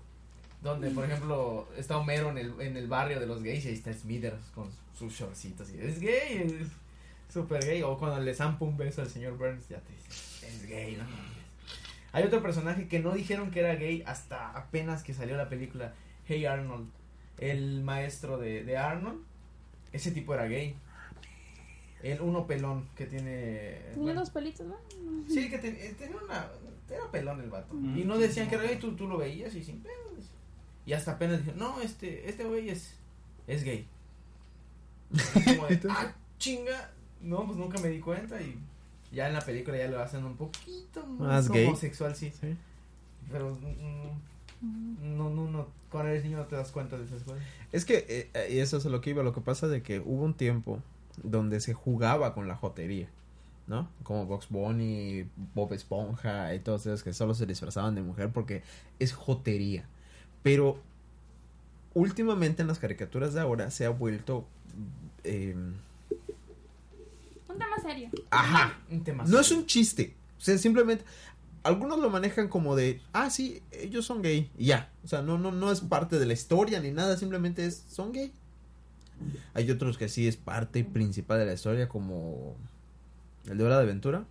[0.61, 3.73] Donde, por ejemplo, está Homero en el, en el barrio de los gays y ahí
[3.75, 4.67] está Smithers con
[4.97, 6.67] sus shortcitos y es gay, es
[7.33, 7.81] súper gay.
[7.81, 11.05] O cuando le zampa un beso al señor Burns, ya te dice, es gay, no
[11.05, 11.39] mames.
[12.11, 15.93] Hay otro personaje que no dijeron que era gay hasta apenas que salió la película
[16.25, 16.89] Hey Arnold,
[17.39, 19.21] el maestro de, de Arnold.
[19.91, 20.75] Ese tipo era gay.
[22.03, 23.81] El uno pelón que tiene.
[23.89, 24.77] Tenía bueno, dos pelitos, ¿no?
[25.27, 26.47] Sí, que te- eh, tenía una.
[26.89, 27.73] Era pelón el vato.
[27.73, 28.49] Mm, y no decían sí.
[28.49, 30.31] que era gay, tú, tú lo veías y sin pedos.
[30.85, 32.95] Y hasta apenas dijeron, no, este, este güey es,
[33.47, 33.85] es gay.
[35.45, 36.91] Como de, ah, chinga.
[37.21, 38.57] No, pues nunca me di cuenta y
[39.11, 41.65] ya en la película ya lo hacen un poquito más, Más gay.
[41.67, 42.31] homosexual, sí.
[42.39, 42.55] Sí.
[43.31, 44.09] Pero mm,
[44.61, 47.41] no, no, no, cuando eres niño no te das cuenta de esas cosas.
[47.71, 49.81] Es que, eh, eh, y eso es a lo que iba, lo que pasa de
[49.81, 50.81] que hubo un tiempo
[51.23, 53.09] donde se jugaba con la jotería,
[53.67, 53.89] ¿no?
[54.03, 58.63] Como Box Bunny, Bob Esponja y todos esos que solo se disfrazaban de mujer porque
[58.99, 59.85] es jotería.
[60.43, 60.79] Pero
[61.93, 64.45] últimamente en las caricaturas de ahora se ha vuelto...
[65.23, 65.55] eh,
[67.47, 68.09] Un tema serio.
[68.29, 69.61] ajá, Un tema no es serio.
[69.61, 70.15] un chiste.
[70.37, 71.03] O sea, simplemente...
[71.63, 74.49] Algunos lo manejan como de, ah, sí, ellos son gay.
[74.57, 74.91] Y ya.
[75.03, 78.11] O sea, no, no, no es parte de la historia ni nada, simplemente es, son
[78.11, 78.31] gay.
[79.53, 82.55] Hay otros que sí es parte principal de la historia, como
[83.45, 84.25] el de Hora de Aventura.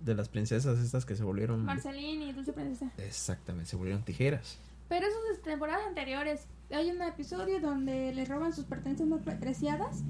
[0.00, 1.64] De las princesas estas que se volvieron...
[1.64, 2.92] Marceline y Dulce Princesa.
[2.98, 4.58] Exactamente, se volvieron tijeras.
[4.90, 6.46] Pero eso es de temporadas anteriores.
[6.70, 10.02] Hay un episodio donde le roban sus pertenencias más pre- preciadas.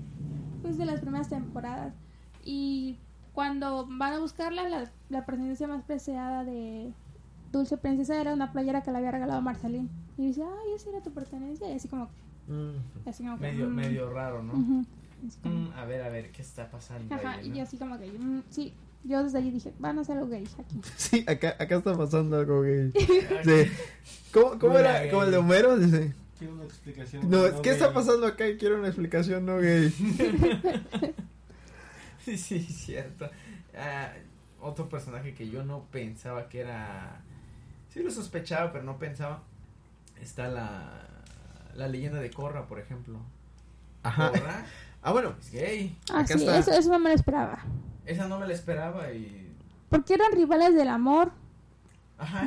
[0.62, 1.94] Pues de las primeras temporadas.
[2.44, 2.98] Y
[3.34, 6.92] cuando van a buscarla, la, la pertenencia más preciada de
[7.52, 9.88] Dulce Princesa era una playera que le había regalado Marceline.
[10.16, 11.68] Y dice, ay, esa era tu pertenencia.
[11.70, 12.08] Y así como,
[13.06, 14.52] así como que, Medio, mm, medio raro, ¿no?
[14.52, 14.84] como-
[15.42, 17.14] Mm, a ver, a ver, ¿qué está pasando?
[17.14, 17.62] Ajá, ahí, y no?
[17.62, 18.74] así como que, mm, sí.
[19.04, 20.80] Yo desde allí dije, van a hacer algo gay aquí.
[20.96, 22.92] Sí, acá, acá está pasando algo gay.
[23.44, 23.70] Sí.
[24.32, 25.10] ¿Cómo, cómo No era?
[25.10, 25.44] Como el de gay.
[25.44, 26.14] Homero, dice.
[26.38, 27.30] Quiero una explicación.
[27.30, 27.94] No, ¿qué está gay.
[27.94, 28.44] pasando acá?
[28.58, 29.92] Quiero una explicación no gay.
[32.36, 33.28] Sí, sí, cierto.
[33.76, 34.12] Ah,
[34.60, 37.20] otro personaje que yo no pensaba que era...
[37.90, 39.42] Sí lo sospechaba, pero no pensaba.
[40.20, 41.06] Está la,
[41.74, 43.18] la leyenda de Korra, por ejemplo.
[44.02, 44.30] Ajá.
[44.30, 44.64] Korra
[45.02, 45.34] Ah, bueno.
[45.38, 45.96] es gay.
[46.10, 46.58] Ah, Acá sí, está.
[46.58, 47.58] eso, eso no me lo esperaba.
[48.06, 49.52] Esa no me la esperaba y...
[49.90, 51.30] Porque eran rivales del amor.
[52.18, 52.46] Ajá.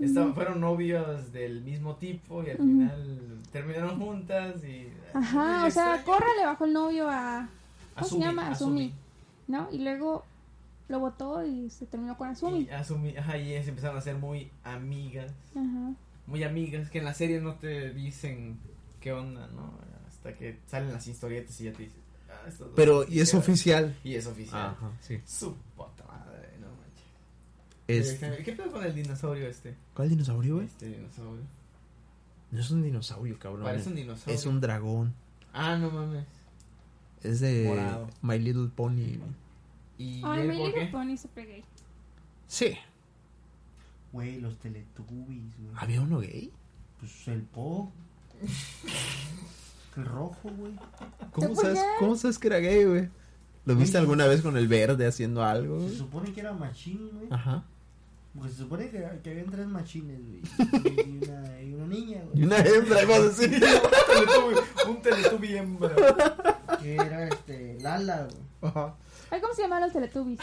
[0.00, 4.88] Estaban, fueron novios del mismo tipo y al final terminaron juntas y...
[5.14, 6.02] Ajá, o sea.
[6.04, 7.48] Corra le bajó el novio a...
[7.96, 8.48] ¿Cómo se llama?
[8.50, 8.94] Azumi.
[9.48, 9.68] ¿No?
[9.72, 10.24] Y luego
[10.88, 12.62] lo votó y se terminó con Azumi.
[12.64, 15.32] Y Azumi, ajá, y ellas empezaron a ser muy amigas.
[15.54, 15.94] Ajá.
[16.26, 18.58] muy amigas, que en la serie no te dicen
[19.00, 19.72] qué onda, ¿no?
[20.08, 21.98] Hasta que salen las historietas y ya te dices.
[22.28, 23.42] ah, Pero, y es quedan.
[23.42, 23.96] oficial.
[24.02, 24.66] Y es oficial.
[24.70, 25.20] Ajá, sí.
[25.24, 27.04] Su puta madre, no manches.
[27.86, 29.76] Este, ¿Qué pedo con el dinosaurio este?
[29.94, 30.66] ¿Cuál dinosaurio, güey?
[30.66, 31.42] Este dinosaurio.
[32.50, 33.64] No es un dinosaurio, cabrón.
[33.64, 34.34] Parece un dinosaurio.
[34.34, 35.14] Es un dragón.
[35.52, 36.24] Ah, no mames.
[37.26, 38.08] Es de Morado.
[38.22, 39.18] My Little Pony.
[39.98, 40.86] ¿Y Ay, él por Little qué?
[40.92, 41.64] Pony se gay.
[42.46, 42.76] Sí.
[44.12, 45.70] Güey, los Teletubbies, güey.
[45.76, 46.52] ¿Había uno gay?
[47.00, 47.90] Pues el Po.
[49.96, 50.72] El rojo, güey.
[51.32, 51.80] ¿Cómo ¿Por sabes?
[51.98, 53.08] ¿Cómo sabes que era gay, güey?
[53.64, 55.88] ¿Lo viste alguna vez con el verde haciendo algo?
[55.88, 57.26] Se supone que era machín, güey.
[57.30, 57.64] Ajá.
[58.34, 60.42] Porque se supone que, que habían tres machines, güey.
[61.06, 62.44] Y una, y una niña, Y güey.
[62.44, 63.64] una hembra, ibas a decir.
[64.88, 65.94] Un teletubby hembra.
[66.86, 68.70] Que era este, Lala, güey.
[68.70, 68.94] Ajá.
[69.28, 70.38] Ay, ¿cómo se llamaban los Teletubbies?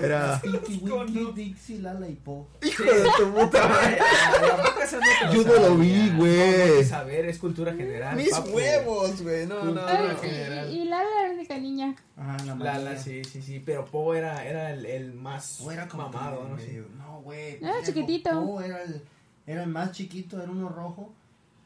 [0.00, 0.40] Era.
[0.40, 1.32] Pinky, ¿Cómo Winky, no?
[1.32, 2.46] Dixie, Lala y Po.
[2.62, 3.98] Hijo de tu puta madre.
[5.34, 6.84] Yo no lo vi, güey.
[6.84, 8.14] Saber, es cultura general.
[8.14, 8.50] Mis papu.
[8.50, 9.48] huevos, güey.
[9.48, 10.68] No, no, Cultura no.
[10.70, 11.96] Y, y Lala era la única niña.
[12.16, 13.58] Ajá, la Lala, sí, sí, sí.
[13.58, 16.56] Pero Po era, era el, el más O era como mamado, ¿no?
[16.96, 17.56] No, güey.
[17.56, 18.30] Era chiquitito.
[18.30, 19.02] Po era el,
[19.48, 21.12] era el más chiquito, era uno rojo.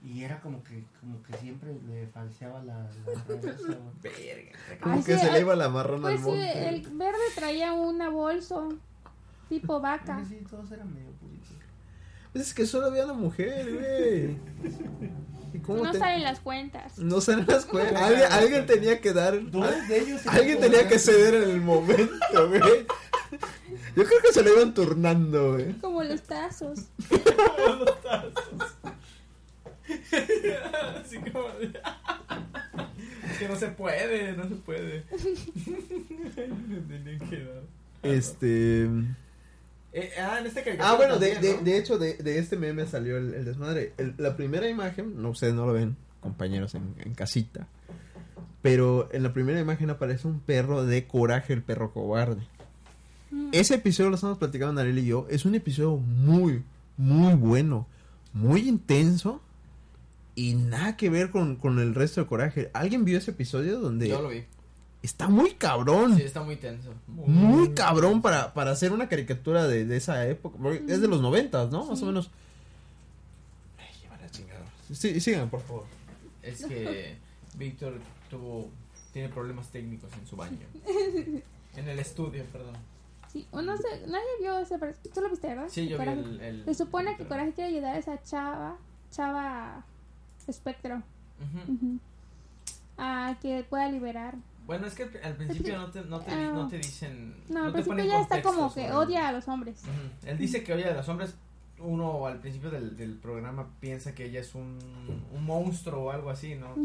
[0.04, 3.68] Y era como que, como que siempre le falseaba la, la cabeza.
[4.02, 4.52] Verga.
[4.80, 6.68] Como Ay, que sí, se le iba la marrana Pues al sí, monte.
[6.68, 8.56] el verde traía una bolsa
[9.48, 10.24] tipo vaca.
[10.28, 11.48] Sí, sí, todos eran medio puritos.
[12.32, 14.36] Pues es que solo había una mujer, güey.
[15.54, 16.98] ¿Y cómo No te- salen las cuentas.
[16.98, 18.02] No salen las cuentas.
[18.08, 19.50] Alguien, alguien tenía que dar.
[19.50, 20.26] Dos de ellos.
[20.26, 22.60] Alguien tenía que ceder en el momento, güey.
[23.94, 25.74] Yo creo que se lo iban turnando, güey.
[25.74, 26.86] Como los tazos.
[31.04, 31.72] Así como de-
[33.38, 35.04] que no se puede, no se puede.
[36.68, 37.62] Me tenía que dar.
[38.02, 38.84] Este.
[39.94, 41.64] Eh, ah, en este caricatura Ah, bueno, de, también, de, ¿no?
[41.64, 43.92] de hecho, de, de este meme salió el, el desmadre.
[43.98, 47.66] El- la primera imagen, no ustedes no lo ven, compañeros en, en casita.
[48.62, 52.42] Pero en la primera imagen aparece un perro de coraje, el perro cobarde.
[53.30, 53.48] Mm.
[53.52, 55.26] Ese episodio lo estamos platicando Narel y yo.
[55.28, 56.62] Es un episodio muy,
[56.96, 57.86] muy bueno.
[58.32, 59.42] Muy intenso.
[60.34, 62.70] Y nada que ver con, con el resto de coraje.
[62.72, 64.44] ¿Alguien vio ese episodio donde Yo lo vi.
[65.02, 66.16] está muy cabrón?
[66.16, 66.92] Sí, está muy tenso.
[67.06, 70.56] Muy cabrón para, para hacer una caricatura de, de esa época.
[70.60, 71.84] porque Es de los noventas, ¿no?
[71.84, 72.30] Más o menos.
[73.78, 74.64] Ay, lleva la chingada.
[74.92, 75.84] Sí, sigan, por favor.
[76.42, 77.16] Es que
[77.58, 77.94] Víctor
[78.30, 78.70] tuvo
[79.12, 80.58] tiene problemas técnicos en su baño.
[81.74, 82.74] En el estudio, perdón.
[83.32, 84.78] Sí, o no sé, nadie vio ese.
[84.78, 85.68] pero Tú lo viste, ¿verdad?
[85.70, 86.20] Sí, yo vi Coraje.
[86.20, 88.76] el, el- Se supone que Coraje quiere ayudar a esa chava,
[89.10, 89.82] chava
[90.50, 90.96] espectro,
[91.40, 91.72] Ujú.
[91.72, 91.98] ujú,
[92.98, 94.34] a que pueda liberar.
[94.66, 96.50] Bueno, es que al- principio no te, no te, Ah.
[96.54, 97.34] no te dicen.
[97.48, 99.82] No, no al te principio ponen ya está como que odia a los hombres.
[100.24, 101.34] Él dice que odia a los hombres.
[101.84, 104.78] Uno al principio del, del programa piensa que ella es un,
[105.34, 106.76] un monstruo o algo así, ¿no?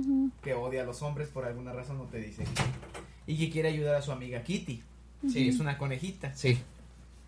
[0.42, 2.46] Que odia a los hombres por alguna razón, no te dice.
[3.28, 4.82] Y que quiere ayudar a su amiga Kitty.
[5.30, 6.34] Sí, es una conejita.
[6.34, 6.58] Sí.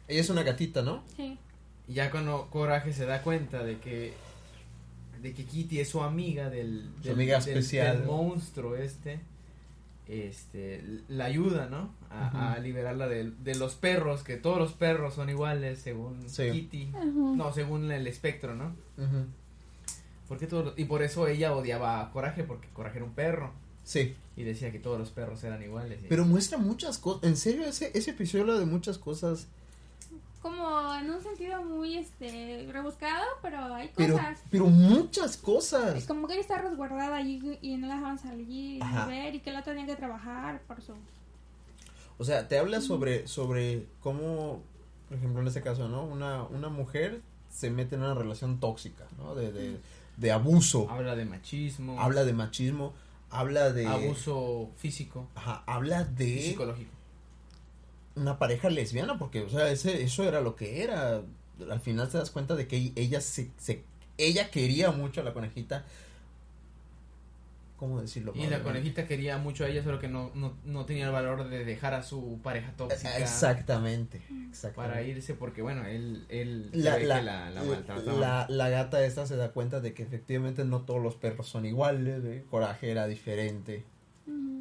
[0.08, 1.04] Ella es una gatita, ¿no?
[1.16, 1.38] Sí.
[1.88, 4.16] Y ya cuando Coraje se da cuenta de que
[5.22, 7.98] de que Kitty es su amiga del, Su del- amiga del- especial.
[8.00, 9.20] del monstruo este
[10.08, 15.14] este la ayuda no a, a liberarla de, de los perros que todos los perros
[15.14, 16.50] son iguales según Sí.
[16.52, 16.92] Kitty
[17.36, 19.26] no según el espectro no Ujú.
[20.28, 23.52] porque todos y por eso ella odiaba a Coraje porque Coraje era un perro
[23.84, 24.16] Sí.
[24.36, 27.24] y decía que todos los perros eran iguales Pero muestra muchas cosas.
[27.24, 29.48] En serio, ese, ese episodio habla de muchas cosas.
[30.42, 34.40] Como en un sentido muy este rebuscado, pero hay Pero, cosas.
[34.50, 36.06] pero muchas cosas.
[36.06, 39.06] Como que ella está resguardada allí y no la dejaban salir y Ajá.
[39.06, 40.94] ver y que la tenían que trabajar por su...
[42.18, 44.62] O sea, te habla sobre, sobre cómo,
[45.10, 46.04] por ejemplo, en este caso, ¿no?
[46.06, 49.36] Una, una mujer se mete en una relación tóxica, ¿no?
[49.36, 49.78] De, de,
[50.18, 50.90] de abuso.
[50.90, 52.94] habla de machismo Habla de machismo.
[53.32, 53.86] Habla de...
[53.88, 56.92] abuso físico Ajá, habla y de psicológico
[58.16, 61.22] una pareja lesbiana, porque, o sea, ese, eso era lo que era.
[61.70, 63.84] Al final te das cuenta de que ella se, se
[64.18, 65.86] ella quería mucho a la conejita.
[67.78, 68.34] ¿Cómo decirlo?
[68.36, 71.48] Y la conejita quería mucho a ella, solo que no, no, no tenía el valor
[71.48, 74.76] de dejar a su pareja tóxica Exactamente, exactamente.
[74.76, 80.04] para irse, porque bueno, él, él La, la, gata esta se da cuenta de que
[80.04, 82.44] efectivamente no todos los perros son iguales.
[82.50, 83.86] Coraje era diferente.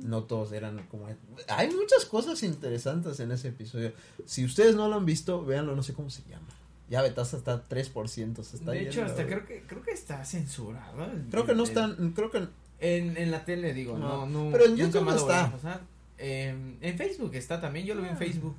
[0.02, 1.06] No todos eran como...
[1.48, 3.92] Hay muchas cosas interesantes en ese episodio.
[4.24, 6.46] Si ustedes no lo han visto, véanlo, no sé cómo se llama.
[6.90, 11.04] Ya Betasa está 3%, se está de hecho, hasta creo que creo que está censurado.
[11.04, 12.48] el- Creo que no el- están, creo que...
[12.80, 14.52] En, en la tele, digo, no, No, no.
[14.52, 15.50] pero en nunca YouTube más lo está.
[15.50, 15.80] pasar.
[16.16, 18.56] Eh, en Facebook está también, yo lo vi en Ah, Facebook,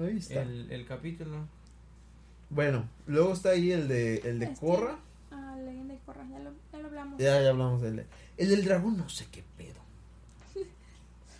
[0.00, 0.42] Ahí está.
[0.42, 1.46] el, el capítulo.
[2.48, 4.98] Bueno, luego está ahí el de, el de Este, Corra.
[5.32, 7.18] Ah, leyenda y corra, ya lo, ya lo hablamos.
[7.18, 9.75] Ya, ya hablamos del de- El del dragón, no sé qué pedo.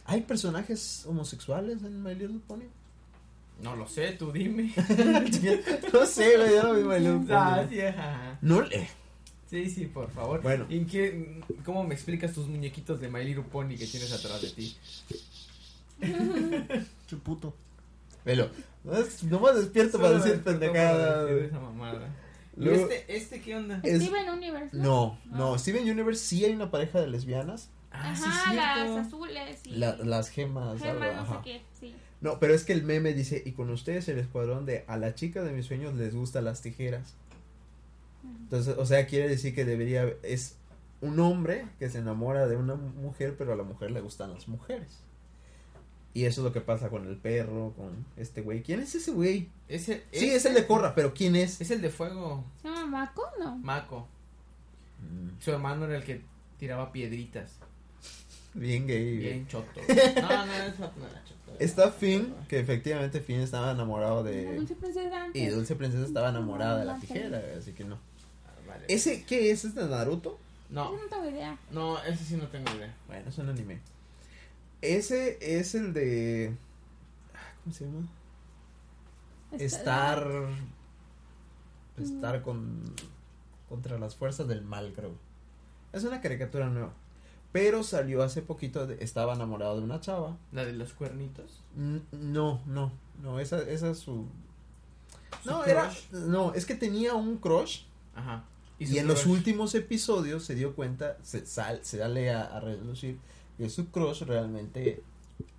[0.06, 2.64] ¿Hay personajes homosexuales en My Little Pony?
[3.62, 4.72] No lo sé, tú dime.
[5.92, 7.30] no sé, güey, ya no vi My Little Pony.
[7.32, 8.38] Ah, sí, ajá.
[8.42, 8.88] No le.
[9.50, 10.42] Sí, sí, por favor.
[10.42, 10.66] Bueno.
[10.68, 14.50] ¿Y qué, cómo me explicas tus muñequitos de My Little Pony que tienes atrás de
[14.50, 14.76] ti?
[17.06, 17.54] Chuputo.
[18.24, 18.50] Velo.
[18.84, 18.92] No,
[19.30, 21.44] nomás despierto para Solo decir para güey.
[21.46, 22.08] esa mamada.
[22.58, 23.80] ¿Y este, este qué onda?
[23.82, 24.76] es- Steven Universe.
[24.76, 27.70] No, no, Steven Universe sí hay una pareja de lesbianas.
[27.98, 30.80] Ah, Ajá, las azules y La- las gemas.
[30.80, 31.36] gemas, algo, no ajá.
[31.36, 31.94] sé qué, sí.
[32.20, 35.14] No, pero es que el meme dice, y con ustedes el escuadrón de a la
[35.14, 37.14] chica de mis sueños les gustan las tijeras.
[38.24, 40.56] Entonces, o sea, quiere decir que debería, es
[41.00, 44.48] un hombre que se enamora de una mujer, pero a la mujer le gustan las
[44.48, 44.88] mujeres.
[46.14, 48.62] Y eso es lo que pasa con el perro, con este güey.
[48.62, 49.50] ¿Quién es ese güey?
[49.68, 51.60] Ese, Sí, ese- es el de Corra, pero ¿quién es?
[51.60, 53.22] Es el de fuego, ¿Se llama Mako?
[53.38, 53.56] No.
[53.58, 54.08] Mako.
[55.02, 56.22] Mm, Su hermano era el que
[56.58, 57.58] tiraba piedritas.
[58.56, 59.16] Bien gay.
[59.18, 59.80] Bien choto.
[59.86, 60.92] No, no, no era choto.
[61.58, 64.56] Está Finn, que efectivamente Finn estaba enamorado de...
[64.56, 65.26] Dulce Princesa.
[65.32, 67.94] Y Dulce Princesa estaba enamorada de la tijera, así que no.
[68.46, 68.84] Ah, vale.
[68.88, 69.64] ¿Ese qué es?
[69.64, 70.38] ¿Es de Naruto?
[70.68, 71.58] No, Yo no tengo idea.
[71.70, 72.94] no, ese sí no tengo idea.
[73.06, 73.80] Bueno, es un anime.
[74.82, 76.54] Ese es el de.
[77.34, 78.06] ah, ¿Cómo se llama?
[79.52, 80.28] Estar.
[81.98, 82.82] Estar con.
[83.68, 85.12] Contra las fuerzas del mal, creo.
[85.92, 86.92] Es una caricatura nueva.
[87.58, 88.86] Pero salió hace poquito.
[88.86, 90.36] de- estaba enamorado de una chava.
[90.52, 91.62] La de los cuernitos.
[91.76, 92.92] N- No, no.
[93.22, 94.26] No, esa, esa es su.
[95.42, 95.90] ¿Su No, era.
[96.12, 97.84] No, es que tenía un crush.
[98.14, 98.44] Ajá.
[98.78, 103.18] Y, en los últimos episodios se dio cuenta, se, sal, se sale a, a relucir
[103.56, 105.02] que su crush realmente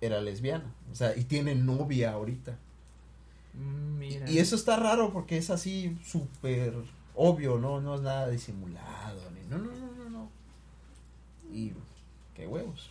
[0.00, 0.72] era lesbiana.
[0.92, 2.56] O sea, y tiene novia ahorita.
[3.54, 4.30] Mm, Mira.
[4.30, 6.74] Y eso está raro porque es así súper
[7.16, 7.80] obvio, ¿no?
[7.80, 9.20] No es nada disimulado.
[9.32, 10.30] Ni, no, no, no, no, no.
[11.52, 11.72] Y
[12.38, 12.90] qué huevos.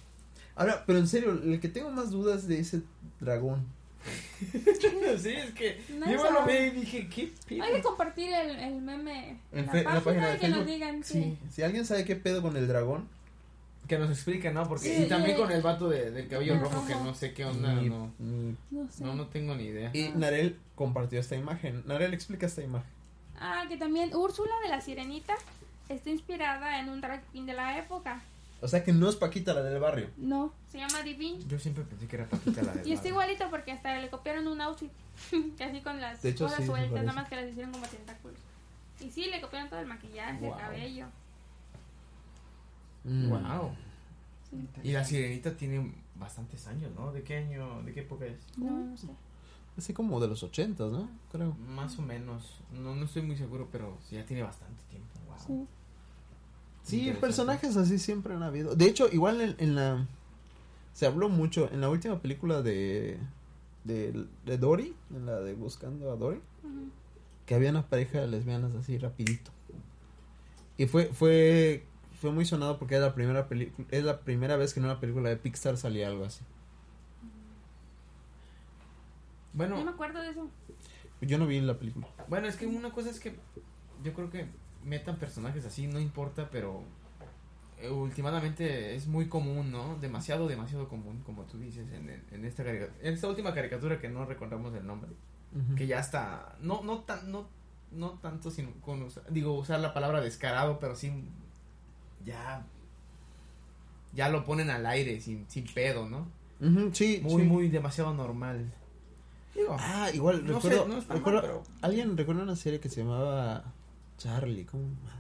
[0.55, 2.81] Ahora, pero en serio, el que tengo más dudas de ese
[3.19, 3.65] dragón.
[5.19, 7.63] sí, es que No yo lo vi y dije, ¿qué pedo?
[7.63, 10.47] Hay que compartir el, el meme en, la, fe- página la página de y que
[10.49, 11.03] nos digan.
[11.03, 11.13] Sí.
[11.13, 13.07] Sí, si alguien sabe qué pedo con el dragón,
[13.87, 14.67] Que nos explique, ¿no?
[14.67, 17.33] Porque Sí, y también con el vato de, del cabello el rojo que no sé
[17.33, 18.11] qué onda, ni- no.
[18.19, 19.03] ni- No sé.
[19.03, 19.91] No, no tengo ni idea.
[19.93, 21.83] Y Narel compartió esta imagen.
[21.85, 22.89] Narel explica esta imagen.
[23.39, 25.35] Ah, que también Úrsula de la Sirenita
[25.89, 28.21] está inspirada en un drag queen de la época.
[28.61, 30.09] O sea que no es Paquita la del barrio.
[30.17, 31.39] No, se llama Divine.
[31.47, 34.47] Yo siempre pensé que era Paquita la de Y está igualito porque hasta le copiaron
[34.47, 34.91] un outfit.
[35.57, 38.39] que así con las hecho, cosas sí, sueltas, nada más que las hicieron como tentáculos.
[38.99, 40.53] Y sí, le copiaron todo el maquillaje, Wow.
[40.53, 41.05] el cabello.
[43.03, 43.29] Mm.
[43.29, 43.75] Wow.
[44.49, 44.67] Sí.
[44.83, 47.11] Y la sirenita tiene bastantes años, ¿no?
[47.11, 48.37] ¿De qué año, de qué época es?
[48.57, 49.07] No, no sé.
[49.77, 51.07] Así como de los ochentas, ¿no?
[51.31, 51.53] Creo.
[51.75, 52.59] Más o menos.
[52.71, 55.07] No, no estoy muy seguro, pero sí, ya tiene bastante tiempo.
[55.27, 55.37] Wow.
[55.45, 55.67] Sí.
[56.87, 58.75] Sí, personajes así siempre han habido.
[58.75, 60.07] De hecho, igual en, en la...
[60.93, 63.19] Se habló mucho en la última película de,
[63.83, 64.25] de...
[64.45, 66.41] De Dory, en la de Buscando a Dory,
[67.45, 69.51] que había una pareja de lesbianas así rapidito.
[70.77, 71.83] Y fue fue
[72.21, 74.99] fue muy sonado porque es la primera película es la primera vez que en una
[74.99, 76.43] película de Pixar salía algo así.
[79.53, 80.47] No me Bueno, acuerdo de eso.
[81.21, 82.07] Yo no vi la película.
[82.29, 83.35] bueno, es que una cosa es que
[84.03, 84.47] yo creo que
[84.87, 86.81] metan personajes así, no importa, pero
[87.79, 89.97] eh, últimamente es muy común, ¿no?
[89.99, 94.25] Demasiado, demasiado común, como tú dices, en, en esta en esta última caricatura que no
[94.25, 95.11] recordamos el nombre.
[95.75, 97.47] que ya está no no tan no
[97.91, 101.29] no tanto sin con usar- digo usar la palabra descarado pero sin
[102.25, 102.65] ya
[104.13, 106.27] ya lo ponen al aire sin sin pedo no
[106.93, 107.47] sí, muy sí.
[107.47, 108.71] muy demasiado normal
[109.55, 113.01] digo Ah, igual No sé, recuerdo, no recuerdo- pero- alguien recuerda una serie que se
[113.03, 113.73] llamaba
[114.17, 115.13] Charlie, ¿cómo más?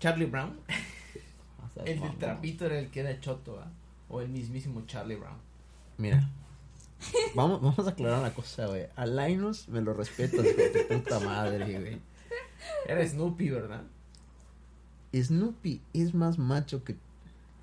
[0.00, 0.58] Charlie Brown
[1.84, 3.70] el del trapito era el que era choto ¿ah?
[4.08, 5.38] o el mismísimo Charlie Brown
[5.98, 6.28] Mira.
[7.34, 8.86] Vamos, vamos a aclarar una cosa, güey.
[8.96, 12.00] A Linus me lo respetas, hijo de tu puta madre, güey.
[12.86, 13.82] era Snoopy verdad
[15.14, 16.96] Snoopy es más macho que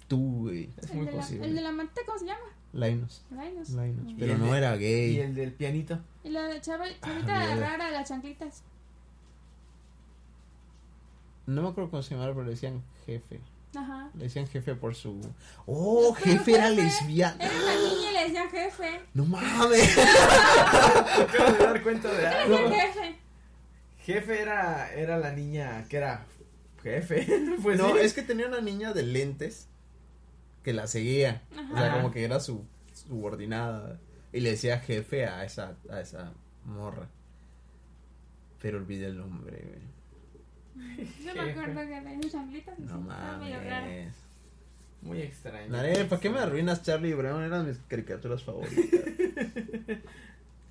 [0.07, 0.69] tú, güey.
[0.81, 2.45] es El muy la, posible el de la manta, ¿cómo se llama?
[2.73, 3.23] Linus.
[3.29, 3.69] Linus.
[3.69, 4.13] Linus.
[4.17, 5.19] Pero no de- era y gay.
[5.19, 7.55] el del pianito Y la de chava, Ah, chavita mierda.
[7.55, 8.63] rara, las chanclitas.
[11.45, 13.39] No me acuerdo cómo se llamaba, pero le decían jefe.
[13.75, 14.09] Ajá.
[14.15, 15.19] Le decían jefe por su.
[15.65, 17.43] ¡Oh, jefe era lesbiana!
[17.43, 19.01] Era una niña y le decían jefe.
[19.13, 19.97] ¡No mames!
[19.97, 23.15] acabo de dar cuenta de Le algo jefe.
[24.05, 26.25] jefe era era la niña que era
[26.83, 27.25] jefe
[27.63, 27.99] pues no, sí.
[28.01, 29.67] es que tenía una niña de lentes
[30.63, 31.41] que la seguía.
[31.51, 31.95] O sea, Ajá.
[31.97, 32.63] como que era su
[32.93, 33.99] subordinada.
[34.31, 36.31] Y le decía jefe a esa, a esa
[36.65, 37.07] morra.
[38.61, 39.92] Pero olvidé el nombre, güey.
[41.23, 42.79] Yo me acuerdo que le sus chanclitas.
[42.79, 44.13] y No estaba medio mames.
[45.01, 45.69] Muy extraño.
[45.69, 47.43] Naré, ¿para qué me arruinas Charlie Brown?
[47.43, 48.83] Eran mis caricaturas favoritas.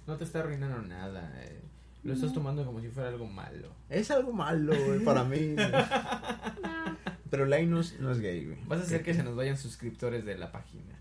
[0.05, 1.31] No te está arruinando nada.
[1.45, 1.61] eh.
[2.03, 3.69] Lo estás tomando como si fuera algo malo.
[3.89, 5.55] es algo malo, güey, para mí.
[6.63, 6.97] No,
[7.31, 8.59] Pero Linus no es gay, güey.
[8.67, 10.99] Vas a hacer que se nos vayan suscriptores de la página.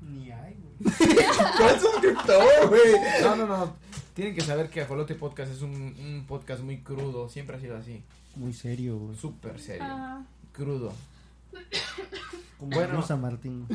[0.00, 0.69] Ni hay, güey.
[1.58, 2.92] ¿Cuál suscriptor, güey?
[3.22, 3.76] No, no, no.
[4.14, 7.28] Tienen que saber que Ajolote Podcast es un, un podcast muy crudo.
[7.28, 8.02] Siempre ha sido así.
[8.36, 9.16] Muy serio, güey.
[9.16, 9.84] Súper serio.
[9.84, 10.24] Ajá.
[10.52, 10.92] Crudo.
[12.58, 12.96] Como Bueno.
[12.96, 13.66] Rosa Martín.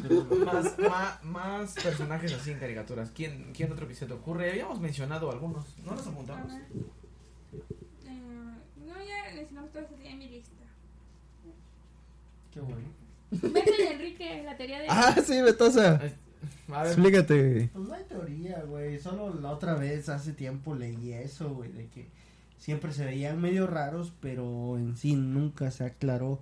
[0.45, 3.11] Más, más, más personajes así en caricaturas.
[3.11, 4.51] ¿Quién, ¿Quién otro que se te ocurre?
[4.51, 5.65] Habíamos mencionado algunos.
[5.83, 6.51] ¿No los apuntamos?
[6.53, 8.21] Eh,
[8.85, 10.51] no, ya mencionamos todos en mi lista.
[12.53, 12.87] Qué bueno.
[13.31, 14.87] Beto y Enrique, la teoría de.
[14.89, 15.99] Ah, sí, Betosa.
[16.71, 17.69] A ver, Explícate.
[17.73, 18.99] Pues no hay teoría, güey.
[18.99, 21.71] Solo la otra vez, hace tiempo, leí eso, güey.
[21.71, 22.07] De que
[22.57, 26.39] siempre se veían medio raros, pero en sí nunca se aclaró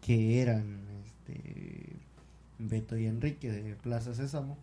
[0.00, 1.96] que eran este
[2.58, 4.56] Beto y Enrique de Plaza Sésamo.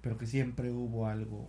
[0.00, 1.46] Pero que siempre hubo algo.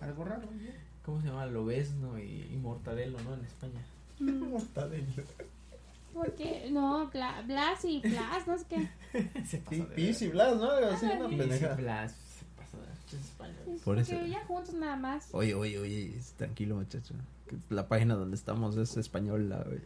[0.00, 0.88] Algo raro, güey.
[1.08, 1.46] ¿cómo se llama?
[1.46, 3.34] Lobesno y, y Mortadelo, ¿no?
[3.34, 3.80] En España.
[4.20, 4.52] Mm,
[6.18, 8.88] Porque, no, Bla- Blas y Blas, no sé qué.
[9.46, 10.28] Se de Pis y.
[10.28, 10.70] Blas, ¿no?
[10.70, 11.36] Así Ah, una sí.
[11.36, 11.74] pendeja.
[11.74, 12.96] Blas, se pasó de ver.
[12.98, 13.64] Pinches españoles.
[13.66, 14.18] Por Porque eso.
[14.18, 15.28] vivían juntos nada más.
[15.32, 17.14] Oye, oye, oye, es- tranquilo, muchacho.
[17.48, 19.80] Que La página donde estamos es española, güey.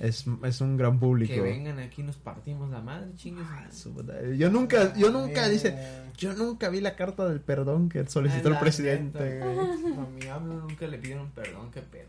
[0.00, 1.32] Es, es un gran público.
[1.32, 3.46] Que vengan aquí nos partimos la madre, chingues.
[3.48, 5.78] Ah, su puta- Yo nunca, yo nunca, dice,
[6.18, 9.18] yo nunca vi la carta del perdón que solicitó el Ah, la presidente.
[9.20, 9.46] neta.
[9.46, 9.94] güey.
[9.98, 12.08] A mi AMLO nunca le pidieron perdón, qué pedo.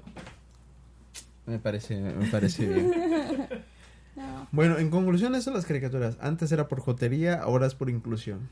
[1.45, 2.91] Me parece, me parece bien.
[4.15, 4.47] No.
[4.53, 6.15] Bueno, en conclusión, eso las caricaturas.
[6.21, 8.47] Antes era por jotería, ahora es por inclusión.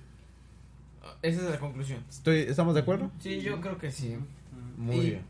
[1.22, 2.04] Esa es la conclusión.
[2.10, 3.10] Estoy, ¿Estamos de acuerdo?
[3.20, 4.18] Sí, yo creo que sí.
[4.78, 5.22] Muy y, bien.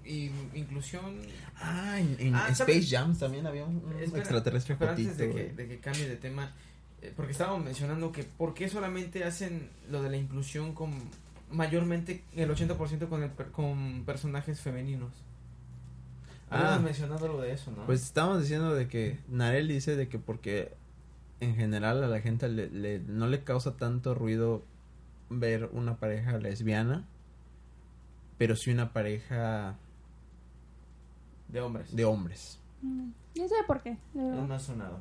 [0.56, 1.18] y inclusión.
[1.58, 2.90] Ah, en, en Ah, Space ¿sabes?
[2.90, 5.56] Jam también había un, un Espera, extraterrestre Pero antes de jotito, que, güey.
[5.56, 6.52] de que cambie de tema,
[7.04, 10.94] eh, porque estábamos mencionando que por qué solamente hacen lo de la inclusión con
[11.52, 15.12] mayormente el 80% con, el per- con personajes femeninos.
[16.54, 16.80] Habíamos Ah.
[16.80, 17.86] mencionado algo de eso, ¿no?
[17.86, 20.72] Pues estábamos diciendo de que Narel dice de que porque
[21.40, 24.64] en general a la gente le, le- no le causa tanto ruido
[25.30, 27.06] ver una pareja lesbiana,
[28.38, 29.76] pero sí una pareja
[31.50, 31.96] de hombres.
[31.96, 32.60] de hombres.
[32.82, 33.92] Mm, No sé por qué.
[33.92, 34.44] Es verdad.
[34.48, 35.00] más sonado.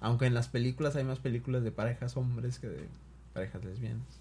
[0.00, 2.88] Aunque en las películas hay más películas de parejas hombres que de
[3.32, 4.20] parejas lesbianas.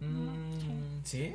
[0.00, 1.34] Mm, ¿Sí?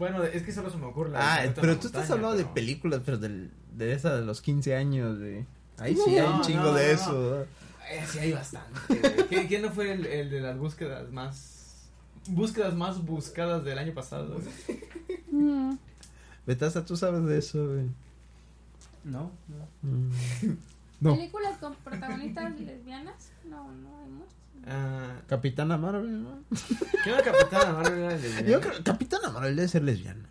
[0.00, 3.02] Bueno, es que solo se me ocurre la Ah, pero tú estás hablando de películas,
[3.04, 5.44] pero del, de esa de los 15 años, de...
[5.76, 7.42] Ahí sí hay No, un chingo no, de no, eso.
[7.42, 8.80] Eh, sí, hay bastante.
[9.46, 11.90] ¿Quién, no fue el, el de las búsquedas más.
[12.28, 14.40] Búsquedas más buscadas del año pasado?
[16.46, 17.90] Betasa, tú sabes de eso, güey.
[19.04, 19.68] No, no.
[19.82, 20.56] Mm.
[21.00, 21.14] No.
[21.14, 23.32] ¿Películas con protagonistas lesbianas?
[23.44, 24.34] No, no hay muchas.
[24.66, 26.38] Ah, Capitana Marvel, ¿no?
[27.04, 27.98] ¿Qué era Capitana Marvel?
[27.98, 28.48] Era lesbiana?
[28.48, 30.24] Yo creo Capitana Marvel debe ser lesbiana.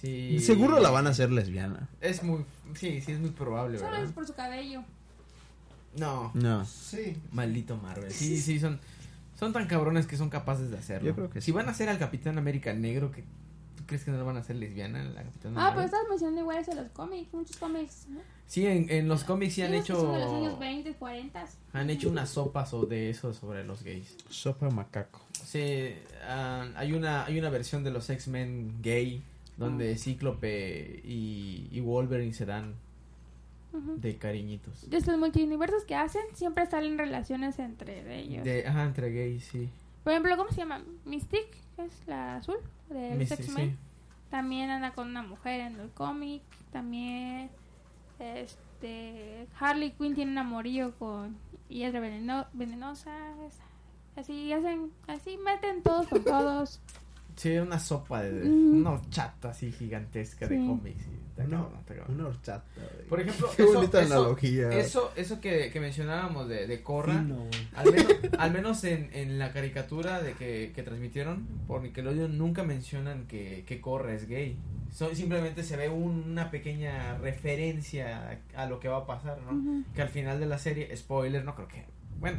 [0.00, 0.38] Sí.
[0.40, 1.88] Seguro la van a hacer lesbiana.
[2.00, 2.44] Es muy.
[2.74, 4.82] Sí, sí, es muy probable, Solo es por su cabello.
[5.96, 6.30] No.
[6.34, 6.64] No.
[6.66, 7.16] Sí.
[7.32, 8.10] Maldito Marvel.
[8.10, 8.80] Sí, sí, son.
[9.38, 11.08] Son tan cabrones que son capaces de hacerlo.
[11.08, 13.24] Yo creo que si van a hacer al Capitán América negro, que
[13.84, 16.40] ¿tú crees que no lo van a hacer lesbiana la Capitana Ah, pero estás mencionando
[16.40, 18.20] igual eso de los cómics, muchos cómics, ¿no?
[18.46, 20.00] Sí, en, en los cómics sí han hecho.
[20.00, 21.44] son de los años 20, 40.
[21.74, 24.16] Han hecho una sopa so- de eso sobre los gays.
[24.30, 25.20] Sopa macaco.
[25.44, 25.94] Sí,
[26.26, 29.22] ah, hay una hay una versión de los X-Men gay
[29.56, 32.74] donde Cíclope y, y Wolverine se dan
[33.72, 33.96] Ujú.
[34.00, 34.88] de cariñitos.
[34.88, 38.44] De estos multiuniversos que hacen, siempre salen relaciones entre ellos.
[38.44, 39.68] De, ajá, entre gays, sí.
[40.04, 40.82] Por ejemplo, ¿cómo se llama?
[41.06, 42.56] Mystique, que es la azul
[42.90, 43.70] de Misty, X-Men.
[43.70, 43.76] sí.
[44.30, 46.42] También anda con una mujer en el cómic.
[46.72, 47.48] También,
[48.18, 51.36] este, Harley Quinn tiene un amorío con
[51.68, 53.10] Hiedra veneno, venenosa.
[53.46, 53.58] es-
[54.16, 56.80] así hacen, así meten todos con todos.
[57.36, 58.76] Sí, una sopa de, Mm.
[58.80, 61.04] una horchata así gigantesca de cómics.
[61.36, 62.14] Está Una, cabrón, está cabrón.
[62.20, 63.08] una horchata, güey.
[63.08, 64.68] Por ejemplo, Qué eso, bonita eso- analogía.
[64.70, 67.48] Eso, eso que, que mencionábamos de, de Corra, güey.
[67.74, 72.62] al menos, al menos en, en la caricatura de que, que transmitieron por Nickelodeon nunca
[72.62, 74.56] mencionan que, que Corra es gay.
[74.92, 79.38] So- simplemente se ve un- una pequeña referencia a, a lo que va a pasar,
[79.42, 79.50] ¿no?
[79.58, 79.82] Ujú.
[79.94, 81.84] Que al final de la serie, spoiler, no creo que...
[82.20, 82.38] Bueno,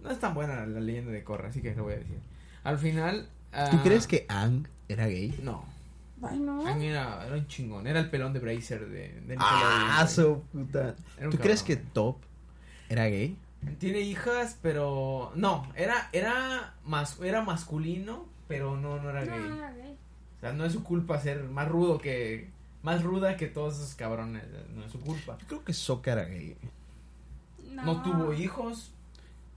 [0.00, 2.18] no es tan buena la leyenda de Corra, así que lo voy a decir.
[2.62, 3.30] Al final...
[3.52, 5.34] ¿Tú ah, crees que Ang era gay?
[5.42, 5.64] No.
[6.22, 6.66] Ay, no.
[6.66, 9.36] Era, era un chingón, era el pelón de Bracer de, de.
[9.38, 10.94] Ah, su puta.
[11.30, 11.76] ¿Tú crees que.
[11.76, 12.18] Top
[12.88, 13.36] era gay?
[13.78, 19.40] Tiene hijas, pero no, era era más era masculino, pero no no era No, gay.
[19.48, 19.96] no era gay.
[20.36, 22.48] O sea, no es su culpa ser más rudo que
[22.82, 24.44] más ruda que todos esos cabrones,
[24.74, 25.36] no es su culpa.
[25.40, 26.56] Yo creo que Sokka era gay.
[27.72, 28.92] No, No, tuvo hijos.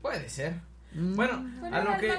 [0.02, 0.56] Puede ser.
[0.94, 1.16] Mm.
[1.16, 2.12] Bueno, Pero a lo que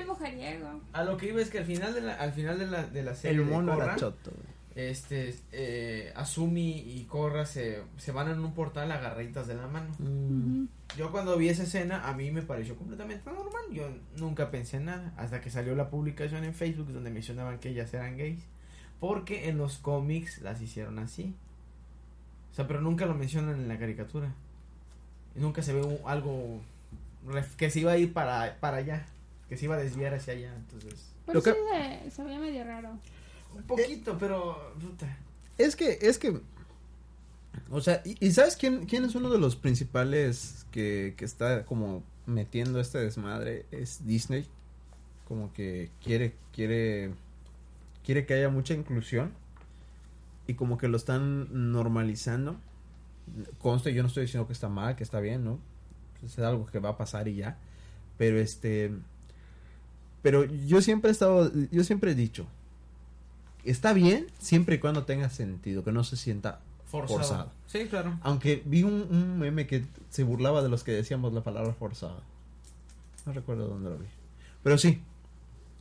[0.92, 3.02] a lo que iba es que al final de la al final de la de
[3.02, 4.30] la serie el mono choto.
[4.76, 9.90] este eh, Asumi y Korra se, se van en un portal agarraditas de la mano.
[9.98, 10.66] Mm.
[10.96, 13.62] Yo cuando vi esa escena, a mí me pareció completamente normal.
[13.72, 15.12] Yo nunca pensé en nada.
[15.16, 18.40] Hasta que salió la publicación en Facebook donde mencionaban que ellas eran gays.
[19.00, 21.34] Porque en los cómics las hicieron así.
[22.52, 24.32] O sea, pero nunca lo mencionan en la caricatura.
[25.36, 26.60] Y nunca se ve un- algo
[27.56, 29.06] que se iba a ir para, para allá.
[29.48, 30.54] Que se iba a desviar hacia allá.
[30.54, 31.56] Entonces, Pero Lo que- sí
[32.04, 32.98] se, se veía medio raro.
[33.54, 34.74] un poquito, pero...
[34.80, 35.18] Puta.
[35.58, 36.40] Es que, es que.
[37.70, 41.64] O sea, ¿y, y sabes quién, quién es uno de los principales que, que está
[41.64, 43.66] como metiendo este desmadre?
[43.70, 44.46] Es Disney.
[45.28, 47.12] Como que quiere, quiere,
[48.04, 49.32] quiere que haya mucha inclusión.
[50.46, 52.56] Y como que lo están normalizando.
[53.60, 55.58] Conste, yo no estoy diciendo que está mal, que está bien, ¿no?
[56.24, 57.58] Es algo que va a pasar y ya.
[58.18, 58.92] Pero este.
[60.22, 61.50] Pero yo siempre he estado.
[61.70, 62.46] Yo siempre he dicho.
[63.64, 66.60] Está bien siempre y cuando tenga sentido, que no se sienta
[66.90, 67.18] Forzado.
[67.18, 67.52] Forzado.
[67.66, 68.18] Sí, claro.
[68.22, 72.20] aunque vi un, un meme que se burlaba de los que decíamos la palabra forzada.
[73.26, 74.06] No recuerdo dónde lo vi.
[74.62, 75.00] Pero sí.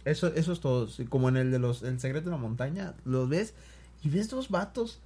[0.06, 0.88] Eso, eso es todo.
[1.10, 3.54] Como en el de los El secreto de la montaña, los ves
[4.04, 5.00] y ves dos vatos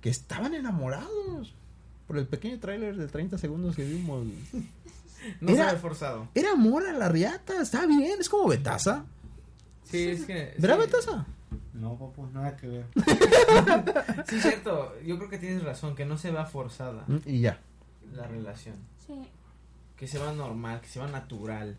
[0.00, 1.54] que estaban enamorados.
[2.10, 4.26] Por el pequeño tráiler de 30 segundos que vimos.
[5.40, 6.26] No Era- se ve forzado.
[6.34, 9.04] Era amor a la riata, está bien, es como Betasa.
[9.84, 10.54] Sí, es que...
[10.58, 10.86] ¿Verdad, sí.
[10.86, 11.26] Betasa?
[11.74, 12.86] No, papu, nada que ver.
[14.26, 14.92] Sí, cierto.
[15.06, 17.60] Yo creo que tienes razón, que no se vea forzada Mm, Y ya.
[18.12, 18.74] la relación.
[19.06, 19.14] Sí.
[19.96, 21.76] Que se va normal, que se va natural.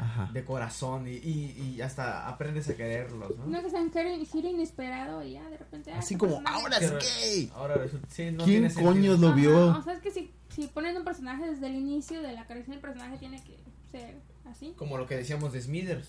[0.00, 0.30] Ajá.
[0.32, 3.46] de corazón y, y, y hasta aprendes a quererlos, ¿no?
[3.46, 5.92] No que sea un giro, inesperado y ya de repente.
[5.92, 7.50] ah, Así este como, ahora es gay.
[7.54, 9.66] Ahora resulta, sí, no ¿Quién coño lo Ajá, vio?
[9.76, 12.72] O sea, es que si, si ponen un personaje desde el inicio de la creación
[12.72, 13.58] del personaje, tiene que
[13.90, 14.16] ser
[14.50, 14.74] así.
[14.76, 16.08] Como lo que decíamos de Smithers.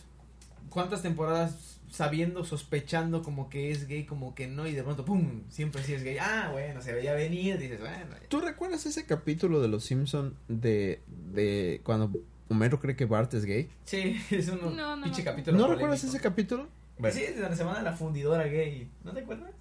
[0.69, 5.43] ¿Cuántas temporadas sabiendo, sospechando como que es gay, como que no, y de pronto, ¡pum!
[5.49, 6.17] Siempre sí es gay.
[6.19, 8.15] Ah, bueno, se veía venir, dices, bueno.
[8.21, 8.29] ya.
[8.29, 12.11] ¿Tú recuerdas ese capítulo de Los Simpson de, de cuando
[12.51, 13.69] Homero cree que Bart es gay?
[13.85, 15.57] Sí, es un No, no pinche capítulo.
[15.57, 15.75] ¿No polémico.
[15.87, 16.67] recuerdas ese capítulo?
[16.99, 18.89] Bueno, Sí, es de donde se van a la fundidora gay.
[19.03, 19.51] ¿No te acuerdas?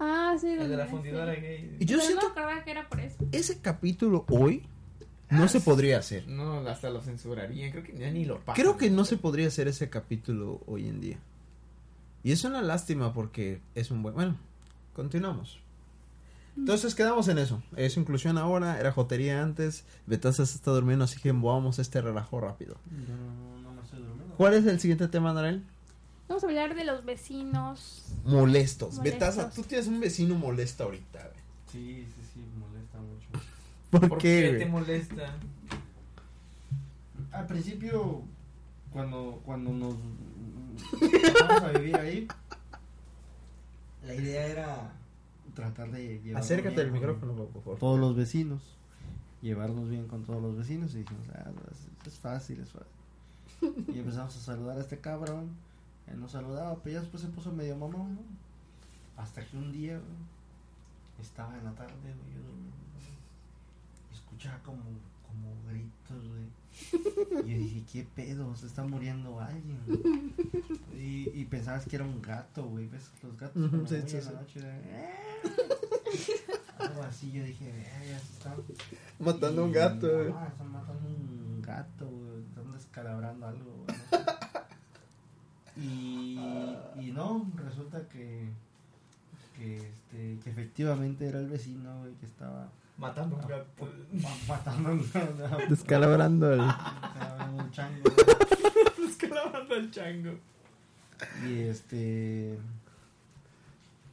[0.00, 0.90] Ah, sí, El de la sí.
[0.90, 1.76] fundidora gay.
[1.80, 3.16] Y yo Pero siento no que era por eso.
[3.32, 4.64] ese capítulo hoy
[5.30, 6.26] no se podría hacer.
[6.28, 7.70] No, hasta lo censurarían.
[7.72, 8.54] Creo que ya ni lo pasan.
[8.62, 11.18] Creo que no se podría hacer ese capítulo hoy en día.
[12.24, 14.14] Y es una lástima porque es un buen...
[14.14, 14.36] Bueno,
[14.94, 15.60] continuamos.
[16.58, 17.62] Entonces quedamos en eso.
[17.76, 19.84] Es inclusión ahora, era jotería antes.
[20.06, 22.76] Betasa se está durmiendo, así que vamos este relajo rápido.
[22.90, 24.34] No, no me estoy durmiendo.
[24.36, 25.64] ¿Cuál es el siguiente tema, Narel?
[26.28, 28.04] Vamos a hablar de los vecinos.
[28.24, 28.96] Molestos.
[28.96, 29.02] Molestos.
[29.02, 31.20] Betasa, tú tienes un vecino molesto ahorita.
[31.20, 31.38] güey.
[31.72, 33.46] Sí, sí, sí, molesta mucho.
[33.90, 34.50] ¿Por, ¿Por qué?
[34.52, 35.34] qué te molesta?
[37.32, 38.22] Al principio,
[38.92, 39.94] cuando, cuando nos
[41.48, 42.28] vamos a vivir ahí,
[44.06, 44.92] la idea era
[45.58, 47.78] tratar de llevar Acércate al micrófono, por favor.
[47.80, 48.62] todos los vecinos,
[49.42, 53.84] llevarnos bien con todos los vecinos y dijimos, ah, es, es fácil, es fácil.
[53.92, 55.50] Y empezamos a saludar a este cabrón,
[56.06, 58.20] él nos saludaba, pero ya después se puso medio mamón, ¿no?
[59.16, 60.00] Hasta que un día,
[61.20, 64.82] estaba en la tarde, güey, yo escuchaba como,
[65.26, 66.46] como gritos, güey.
[67.44, 68.54] Y yo dije, ¿qué pedo?
[68.56, 70.34] Se está muriendo alguien.
[70.94, 72.86] Y, y pensabas que era un gato, güey.
[72.88, 73.10] ¿Ves?
[73.22, 74.30] Los gatos Ujú, cuando sí, sí, sí.
[74.34, 75.08] noche, de-
[76.78, 78.56] Algo así, yo dije, "Eh, ya se están
[79.18, 80.32] Matando a un y- gato, güey.
[80.34, 82.42] Ah, están matando un gato, güey.
[82.48, 83.98] Están descalabrando algo, güey.
[85.76, 86.38] y,
[87.00, 88.48] y no, resulta que,
[89.56, 93.88] que, este, que efectivamente era el vecino, güey, que estaba Matando un gato.
[94.12, 95.58] ma- matando un gato.
[95.70, 96.60] Descalabrando el...
[96.60, 99.06] Estaba un chango, güey.
[99.08, 100.32] Descalabando al chango.
[101.46, 102.58] Y este.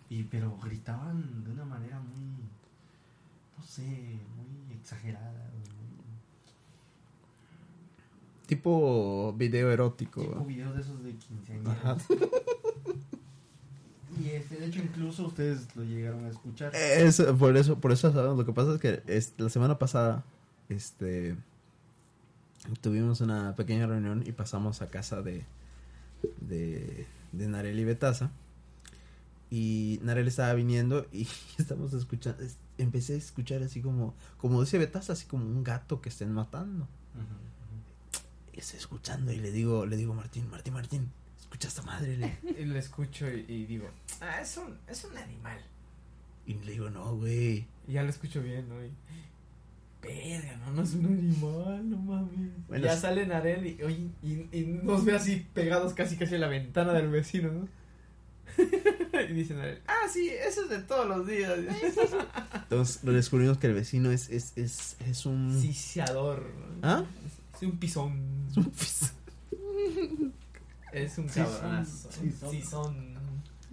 [0.09, 2.43] Y pero gritaban de una manera muy.
[3.57, 5.49] No sé, muy exagerada.
[5.51, 5.65] Muy,
[8.47, 10.21] Tipo video erótico.
[10.21, 11.15] tipo videos de esos de
[11.71, 11.97] Ajá.
[14.19, 16.73] Y este, de hecho, incluso ustedes lo llegaron a escuchar.
[16.75, 18.11] Es, por eso, por eso.
[18.35, 20.23] Lo que pasa es que es- la semana pasada,
[20.69, 21.35] este,
[22.81, 25.45] tuvimos una pequeña reunión y pasamos a casa de,
[26.41, 28.31] de, de Narel y Betasa.
[29.51, 34.77] Y Narel estaba viniendo y estamos escuchando, es- empecé a escuchar así como, como dice
[34.77, 36.87] Betasa, así como un gato que estén matando.
[38.53, 41.11] Y estoy escuchando y le digo, le digo Martín, Martín, Martín,
[41.55, 42.17] escucha esta madre.
[42.17, 43.87] Le- Y lo escucho y, y digo,
[44.21, 45.57] ah, es un, es un animal.
[46.45, 47.65] Y le digo, no, güey.
[47.87, 48.83] Y ya lo escucho bien, ¿no?
[48.83, 48.91] Y,
[50.01, 52.51] Verga, no, no es un animal, no mames.
[52.67, 56.35] Bueno, ya es- sale Narel y, oye, y, y nos ve así pegados casi casi
[56.35, 57.67] a la ventana del vecino, ¿no?
[59.29, 61.57] y dice Narel, ah, sí, eso es de todos los días.
[62.53, 65.59] Entonces lo descubrimos que el vecino es, es, es, es un...
[65.59, 66.51] Ciciador.
[66.83, 67.03] ¿Ah?
[67.55, 68.45] Es un pisón.
[68.51, 69.13] es un pis-
[70.95, 72.09] Es un Cizón, cabronazo.
[72.11, 73.15] Cizón.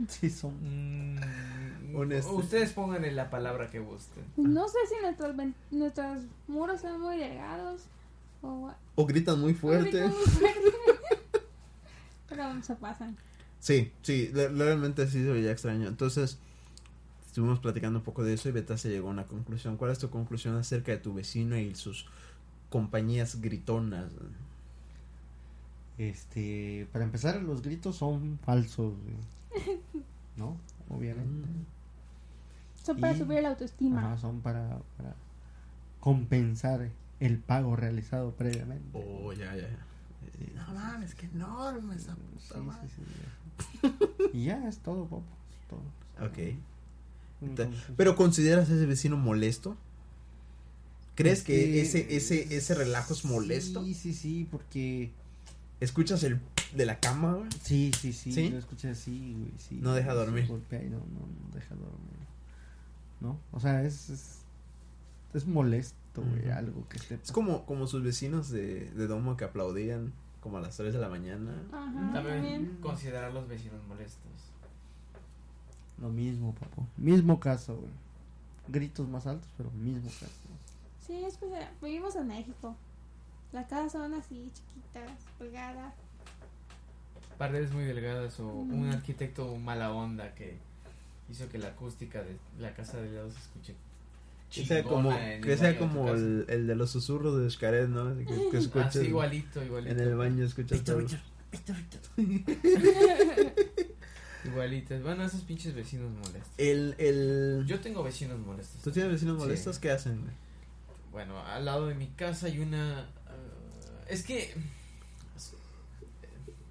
[0.09, 1.15] Sí, son.
[1.15, 2.33] Mm, Honesto.
[2.35, 4.25] Ustedes pónganle la palabra que gusten.
[4.37, 5.37] No sé si nuestros,
[5.71, 7.83] nuestros muros son muy delgados
[8.41, 10.03] o O gritan muy fuerte.
[10.03, 10.61] o muy fuerte.
[12.29, 13.17] Pero se pasan.
[13.61, 15.87] Sí, sí, realmente sí se veía extraño.
[15.87, 16.39] Entonces,
[17.27, 19.77] estuvimos platicando un poco de eso y Beta se llegó a una conclusión.
[19.77, 22.07] ¿Cuál es tu conclusión acerca de tu vecino y sus
[22.71, 24.11] compañías gritonas?
[25.99, 26.87] Este.
[26.93, 29.79] Para empezar, los gritos son falsos, güey.
[30.37, 30.57] ¿No?
[30.89, 31.49] Obviamente.
[32.83, 34.01] Son para Y- subir la autoestima.
[34.07, 35.15] Ajá, son para, para
[36.01, 36.89] compensar
[37.21, 38.91] el pago realizado previamente.
[38.93, 39.63] Oh, ya, ya.
[39.69, 39.87] ya.
[40.39, 40.53] Sí.
[40.57, 42.89] No mames, qué enorme esa puta sí, madre.
[42.89, 43.03] sí,
[43.83, 44.29] ya.
[44.33, 45.23] y ya es todo, Popo.
[45.53, 46.27] Es todo.
[46.27, 46.57] Ok.
[47.43, 49.77] Entonces, ¿Pero consideras a ese vecino molesto?
[51.15, 53.85] ¿Crees que este, ese, ese, ese relajo es molesto?
[53.85, 55.13] Sí, sí, sí, porque.
[55.83, 56.41] ¿Escuchas el
[56.75, 57.49] de la cama, güey?
[57.63, 58.33] Sí, sí, sí.
[58.33, 58.49] ¿Sí?
[58.51, 59.53] Lo escuché así, güey.
[59.59, 60.47] Sí, No deja dormir.
[60.47, 61.05] golpea y no, no,
[61.49, 62.27] no deja dormir.
[63.21, 63.39] ¿No?
[63.53, 64.11] O sea, es.
[64.11, 64.39] Es,
[65.35, 66.51] es molesto, güey.
[66.51, 67.15] Algo que esté.
[67.23, 70.99] Es como, como sus vecinos de, de Domo que aplaudían como a las 3 de
[71.01, 71.53] la mañana.
[71.73, 72.79] Ajá, También también.
[72.81, 74.31] considerar los vecinos molestos.
[76.01, 76.87] Lo mismo, papo.
[76.97, 77.91] Mismo caso, güey.
[78.69, 80.33] Gritos más altos, pero mismo caso.
[81.07, 81.47] Sí, es que
[81.83, 82.77] vivimos en México.
[83.53, 85.93] Las casas son así, chiquitas, pegadas.
[87.39, 88.93] Paredes muy delgadas o un Mm.
[88.93, 90.57] arquitecto mala onda que
[91.31, 93.75] hizo que la acústica de la casa de lado se escuche.
[94.51, 95.11] Que sea como,
[95.43, 98.15] que sea como el, el de los susurros de Xcaret, ¿no?
[98.17, 99.93] Que, que igualito, igualito.
[99.95, 101.19] en el baño, escuchas Víctor, todo.
[101.51, 102.01] Víctor, Víctor.
[104.45, 105.03] Igualitas.
[105.03, 106.53] Bueno, esos pinches vecinos molestos.
[106.59, 107.65] El, el...
[107.67, 108.83] Yo tengo vecinos molestos.
[108.83, 109.43] ¿Tú tienes vecinos Sí.
[109.43, 109.79] molestos?
[109.79, 110.21] ¿Qué hacen?
[110.21, 110.33] güey?
[111.13, 113.09] Bueno, al lado de mi casa hay una...
[114.09, 114.55] es que...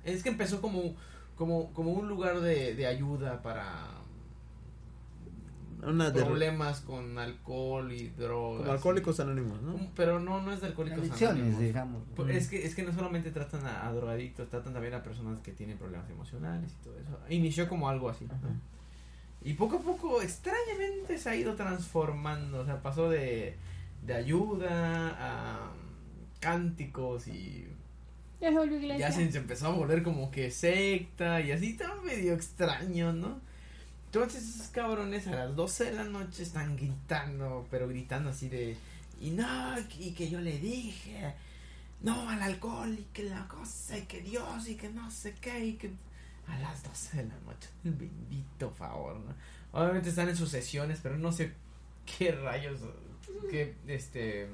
[0.03, 0.95] Es que empezó como,
[1.35, 3.87] como, como un lugar de, de ayuda para
[5.83, 6.23] Una de...
[6.23, 8.61] problemas con alcohol y drogas.
[8.61, 9.75] Como alcohólicos anónimos, ¿no?
[9.95, 11.61] Pero no, no es de alcohólicos Adicciones, anónimos.
[11.61, 12.03] digamos.
[12.15, 15.39] Pues es que es que no solamente tratan a, a drogadictos, tratan también a personas
[15.41, 17.19] que tienen problemas emocionales y todo eso.
[17.29, 18.27] Inició como algo así.
[19.43, 22.61] Y poco a poco, extrañamente, se ha ido transformando.
[22.61, 23.55] O sea, pasó de,
[24.03, 25.71] de ayuda a
[26.41, 27.67] cánticos y
[28.41, 29.09] Ya se volvió iglesia.
[29.09, 33.39] ya se, se empezó a volver como que secta y así está medio extraño, ¿no?
[34.07, 38.75] Entonces esos cabrones a las 12 de la noche están gritando, pero gritando así de...
[39.21, 41.33] Y no, y que yo le dije,
[42.01, 45.65] no al alcohol y que la cosa y que Dios y que no sé qué
[45.65, 45.91] y que...
[46.47, 49.33] A las 12 de la noche, el bendito favor, ¿no?
[49.79, 51.53] Obviamente están en sus sesiones, pero no sé
[52.17, 52.79] qué rayos,
[53.49, 54.49] qué este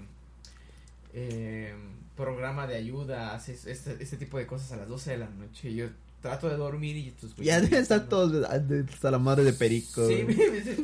[1.13, 1.73] eh,
[2.15, 5.73] programa de ayuda hace este, este tipo de cosas a las 12 de la noche.
[5.73, 5.87] Yo
[6.21, 10.07] trato de dormir y Ya deben estar todos hasta la madre de perico.
[10.07, 10.77] Sí, me dice,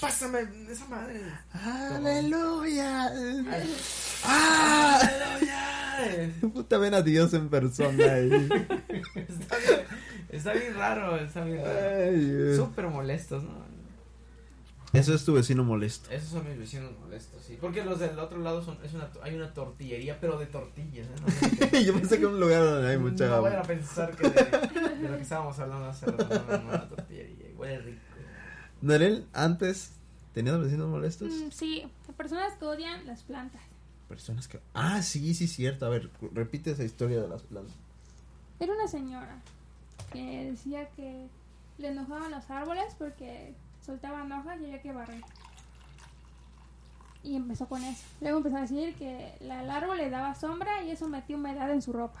[0.00, 1.20] pásame esa madre.
[1.52, 3.06] ¡Aleluya!
[3.06, 3.76] Ay,
[4.24, 5.00] ¡Ah!
[5.00, 6.32] ¡Aleluya!
[6.52, 8.30] Puta, ven a Dios en persona ahí.
[9.28, 9.80] Está bien,
[10.30, 12.56] está bien raro, está bien raro.
[12.56, 13.71] Súper molestos, ¿no?
[14.92, 16.10] Eso es tu vecino molesto.
[16.10, 17.56] Esos son mis vecinos molestos, sí.
[17.60, 21.68] Porque los del otro lado son, es una, hay una tortillería, pero de tortillas, ¿eh?
[21.72, 23.48] No, Yo pensé que un lugar donde hay mucha No agua.
[23.48, 27.46] vayan a pensar que de, de lo que estábamos hablando hace rato, no, la tortillería,
[27.56, 28.00] huele rico.
[28.82, 29.92] Narel, antes,
[30.34, 31.32] ¿tenías vecinos molestos?
[31.32, 31.84] Mm, sí,
[32.16, 33.62] personas que odian las plantas.
[34.08, 34.60] Personas que...
[34.74, 35.86] Ah, sí, sí, cierto.
[35.86, 37.74] A ver, repite esa historia de las plantas.
[38.60, 39.40] Era una señora
[40.12, 41.28] que decía que
[41.78, 43.54] le enojaban los árboles porque
[43.84, 45.22] soltaban hojas y había que barrer.
[47.24, 48.04] Y empezó con eso.
[48.20, 51.70] Luego empezó a decir que la- el árbol le daba sombra y eso metía humedad
[51.72, 52.20] en su ropa.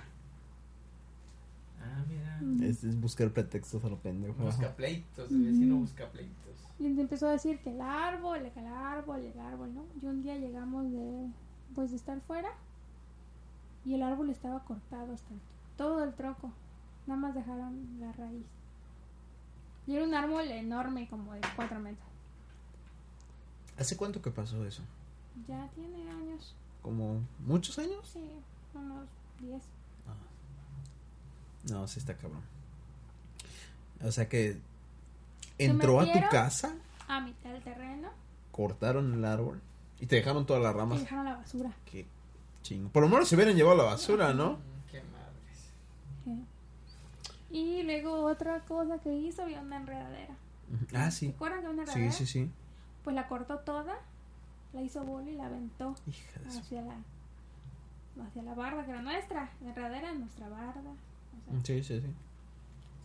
[1.80, 2.38] Ah, mira.
[2.40, 2.62] Mm.
[2.62, 4.34] Es, es buscar pretextos a lo pendejo.
[4.44, 6.36] Busca pleitos, el vecino busca pleitos.
[6.78, 9.84] Y empezó a decir que el árbol, el árbol, el árbol, ¿no?
[10.00, 11.26] Y un día llegamos de,
[11.74, 12.50] pues, de estar fuera
[13.84, 15.40] y el árbol estaba cortado hasta el-
[15.76, 16.52] todo el tronco.
[17.08, 18.46] Nada más dejaron la raíz.
[19.86, 22.06] Y era un árbol enorme, como de 4 metros.
[23.78, 24.82] ¿Hace cuánto que pasó eso?
[25.48, 28.06] Ya tiene años, ¿Como muchos años?
[28.12, 28.20] sí,
[28.74, 29.08] unos
[29.40, 29.62] 10.
[31.70, 32.42] No, sí está cabrón.
[34.04, 34.58] O sea que
[35.58, 36.74] entró a tu casa,
[37.08, 38.10] A mitad del terreno
[38.50, 39.60] cortaron el árbol
[40.00, 41.00] y te dejaron todas las y ramas.
[41.00, 41.72] dejaron la basura.
[41.90, 42.04] Qué
[42.62, 42.88] chingo.
[42.90, 44.54] Por lo menos se hubieran llevado la basura, ¿no?
[44.54, 45.70] Mm, Qué madres.
[46.24, 46.44] Sí.
[47.52, 50.34] Y luego otra cosa que hizo, había una enredadera.
[50.94, 51.28] Ah, ¿Se sí.
[51.28, 52.12] acuerdan que había una Sí, enredadera?
[52.18, 52.50] sí, sí.
[53.04, 53.94] Pues la cortó toda,
[54.72, 56.94] la hizo bola y la aventó Hija de hacia la
[58.26, 60.80] hacia la barda que era nuestra, la enredadera era nuestra barda.
[60.80, 62.06] o sea, Sí, sí, sí.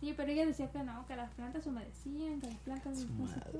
[0.00, 3.26] sí, pero ella decía que no, que las plantas humedecían, que las plantas Su no
[3.26, 3.50] sé madre.
[3.52, 3.58] qué.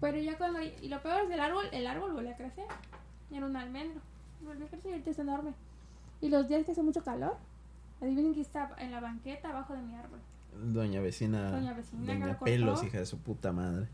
[0.00, 2.66] Pero ya cuando y lo peor es el árbol, el árbol volvió a crecer.
[3.30, 4.00] Era un almendro.
[4.42, 5.52] Volvió a crecer y ahorita es enorme.
[6.20, 7.36] Y los días que hace mucho calor,
[8.00, 10.18] adivinen quién está en la banqueta abajo de mi árbol.
[10.72, 11.50] Doña vecina.
[11.50, 12.38] Doña vecina que Doña.
[12.38, 13.86] Pelos, hija de su puta madre.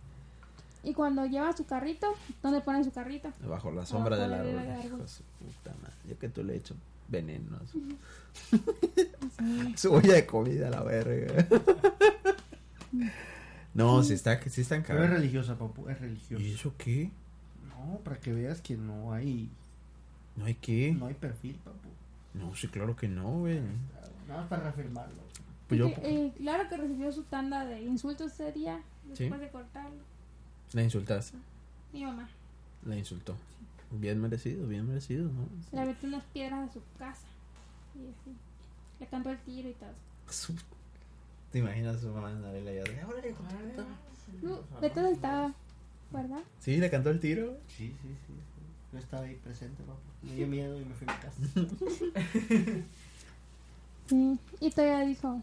[0.84, 2.08] Y cuando lleva su carrito,
[2.42, 3.30] ¿dónde ponen su carrito?
[3.48, 4.84] Bajo la sombra del árbol.
[4.84, 5.94] Hijo de su puta madre.
[6.08, 6.74] Yo que tú le he hecho
[7.08, 7.56] veneno.
[7.56, 7.80] a su-
[8.50, 8.64] Sí.
[9.76, 11.46] Su olla de comida, la verga.
[13.74, 16.42] no, si está, sí están Pero es religiosa, papu, es religiosa.
[16.42, 17.10] ¿Y eso qué?
[17.68, 19.50] No, para que veas que no hay,
[20.36, 20.92] ¿No hay qué?
[20.98, 21.88] no hay perfil, papu.
[22.34, 23.60] No, sí, claro que no, güey.
[24.28, 25.22] Nada más para reafirmarlo.
[25.68, 29.40] Pues yo Y que, eh, claro que recibió su tanda de insultos ese día, después
[29.40, 30.02] de cortarlo.
[30.72, 31.36] la insultaste.
[31.92, 32.28] Mi mamá
[32.84, 33.36] La insultó.
[33.90, 35.46] Bien merecido, bien merecido, ¿no?
[35.78, 37.26] le metió unas piedras a su casa.
[37.94, 38.34] Y así.
[39.00, 39.90] Le cantó el tiro y todo.
[41.50, 43.86] ¿Te imaginas su mamá en la vela de, "Órale, hijo de puta"?
[44.40, 45.52] No, de todo estaba,
[46.10, 46.40] ¿verdad?
[46.60, 47.58] Sí, le cantó el tiro.
[47.68, 48.32] Sí, sí, sí.
[48.92, 50.00] Yo estaba ahí presente, papu.
[50.22, 51.42] Me dio miedo y me fui a mi casa.
[54.08, 54.38] Sí.
[54.60, 55.40] Y todavía dijo,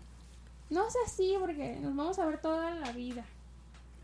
[0.70, 3.26] no sé así porque nos vamos a ver toda la vida.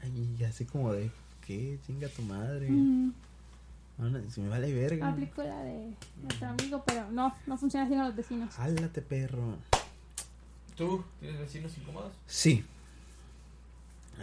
[0.02, 1.12] Ay, y así como de,
[1.46, 1.78] ¿qué?
[1.86, 2.70] Chinga tu madre.
[2.70, 3.14] Mm.
[3.98, 5.08] No, no, se me vale verga.
[5.08, 8.60] Aplicó la de nuestro amigo, pero no, no funciona así con los vecinos.
[8.60, 9.56] Hálate, perro.
[10.76, 12.12] ¿Tú tienes vecinos incómodos?
[12.28, 12.66] Sí.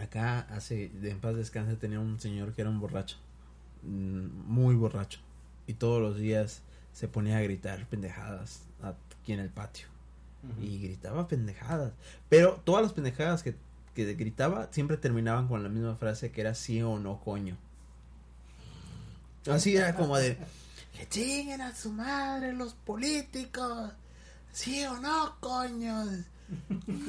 [0.01, 3.17] Acá hace, de en paz descanse, tenía un señor que era un borracho.
[3.83, 5.19] Mm, Muy borracho.
[5.67, 6.61] Y todos los días
[6.93, 9.87] se ponía a gritar pendejadas aquí en el patio.
[10.61, 11.93] Y gritaba pendejadas.
[12.27, 13.55] Pero todas las pendejadas que,
[13.95, 17.55] que gritaba siempre terminaban con la misma frase que era sí o no, coño.
[19.49, 20.37] Así era como de
[20.97, 23.91] que chinguen a su madre los políticos.
[24.51, 26.03] Sí o no, coño.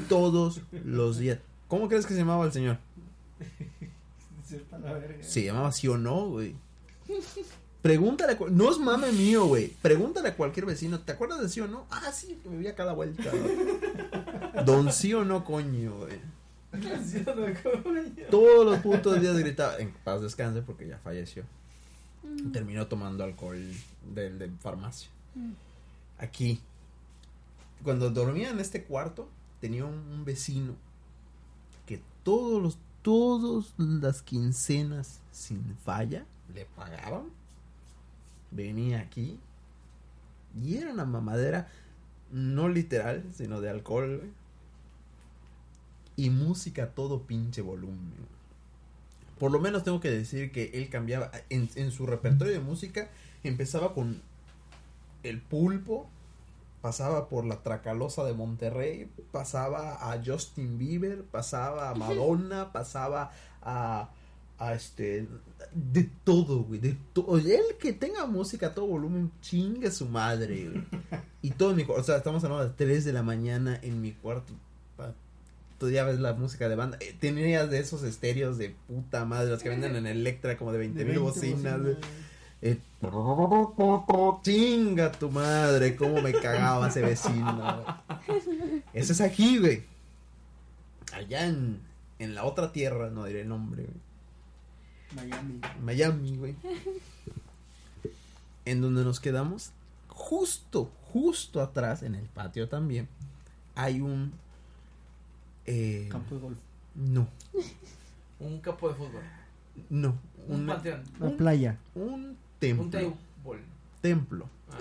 [0.08, 1.38] Todos los días.
[1.68, 2.78] ¿Cómo crees que se llamaba el señor?
[5.20, 6.54] Se llamaba sí o no, güey.
[7.82, 9.68] Pregúntale, a no es mame mío, güey.
[9.82, 11.86] Pregúntale a cualquier vecino, ¿te acuerdas de sí o no?
[11.90, 13.30] Ah, sí, que me vi a cada vuelta.
[13.30, 14.64] güey.
[14.64, 16.18] Don sí o no, coño, güey.
[18.30, 21.44] Todos los putos días gritaba, en paz descanse porque ya falleció.
[22.22, 22.52] Mm.
[22.52, 23.60] Terminó tomando alcohol
[24.14, 25.10] del de farmacia.
[25.34, 25.52] Mm.
[26.18, 26.60] Aquí,
[27.82, 29.28] cuando dormía en este cuarto,
[29.60, 30.74] tenía un, un vecino
[31.86, 36.24] que todos los, todas las quincenas sin falla
[36.54, 37.24] le pagaban.
[38.50, 39.38] Venía aquí
[40.62, 41.68] y era una mamadera,
[42.30, 44.30] no literal, sino de alcohol.
[46.16, 48.12] Y música a todo pinche volumen.
[49.38, 53.10] Por lo menos tengo que decir que él cambiaba en, en su repertorio de música.
[53.42, 54.22] Empezaba con
[55.24, 56.08] el pulpo,
[56.82, 63.32] pasaba por la Tracalosa de Monterrey, pasaba a Justin Bieber, pasaba a Madonna, pasaba
[63.62, 64.10] a,
[64.58, 65.26] a este,
[65.74, 67.36] de todo, güey, de todo.
[67.38, 70.84] El que tenga música a todo volumen, chingue su madre, güey.
[71.42, 74.00] Y todo en mi cuarto, o sea, estamos hablando de 3 de la mañana en
[74.00, 74.52] mi cuarto.
[74.96, 75.12] pa-
[75.78, 76.96] Tú ya ves la música de banda.
[77.00, 80.78] Eh, Tenías de esos estéreos de puta madre, los que venden en Electra como de
[80.78, 81.80] 20 De mil 20 bocinas.
[82.62, 82.78] Eh,
[84.42, 87.84] chinga tu madre, cómo me cagaba ese vecino.
[88.26, 88.82] güey.
[88.92, 89.82] Ese es aquí, güey.
[91.12, 91.80] Allá en,
[92.18, 93.96] en la otra tierra, no diré el nombre, güey.
[95.14, 95.60] Miami.
[95.82, 96.54] Miami, güey.
[98.64, 99.72] En donde nos quedamos,
[100.08, 103.08] justo, justo atrás, en el patio también,
[103.74, 104.32] hay un...
[105.66, 106.58] eh, Campo de golf.
[106.94, 107.28] no,
[108.40, 109.22] Un campo de fútbol.
[109.90, 110.18] no.
[110.48, 111.02] Un, Un, panteón.
[111.20, 111.78] La Un, playa.
[111.94, 112.84] un templo.
[112.84, 113.60] un table.
[114.00, 114.48] templo.
[114.70, 114.78] Ah.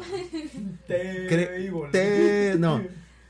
[0.87, 2.81] Cre- te- no,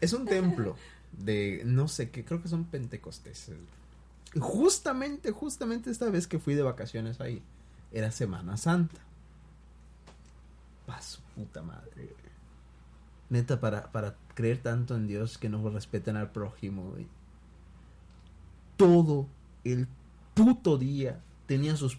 [0.02, 0.76] es un templo
[1.12, 3.56] de no sé qué, creo que son pentecosteses.
[4.40, 7.42] Justamente, justamente esta vez que fui de vacaciones ahí,
[7.92, 9.00] era Semana Santa.
[10.86, 12.16] Pa' su puta madre.
[13.30, 17.08] Neta, para, para creer tanto en Dios que no respeten al prójimo, güey.
[18.78, 19.28] Todo
[19.64, 19.88] el
[20.34, 21.98] puto día tenían sus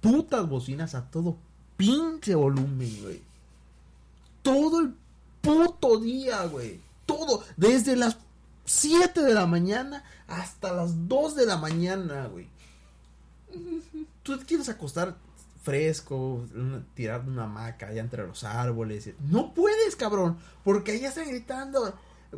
[0.00, 1.36] putas bocinas a todo
[1.76, 3.22] pinche volumen, güey.
[4.42, 4.94] Todo el
[5.40, 6.80] puto día, güey.
[7.06, 7.42] Todo.
[7.56, 8.16] Desde las
[8.64, 12.48] 7 de la mañana hasta las 2 de la mañana, güey.
[14.22, 15.16] Tú te quieres acostar
[15.62, 19.10] fresco, una- tirar una hamaca allá entre los árboles.
[19.30, 21.94] No puedes, cabrón, porque allá están gritando.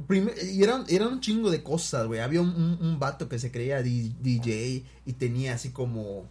[0.06, 2.20] Prime- y eran, eran un chingo de cosas, güey.
[2.20, 6.26] Había un, un- un vato que se creía DJ y tenía así como.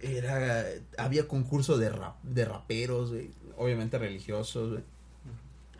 [0.00, 0.64] Era.
[0.98, 3.30] Había concurso de, rap, de raperos, güey.
[3.58, 4.84] Obviamente religiosos, güey.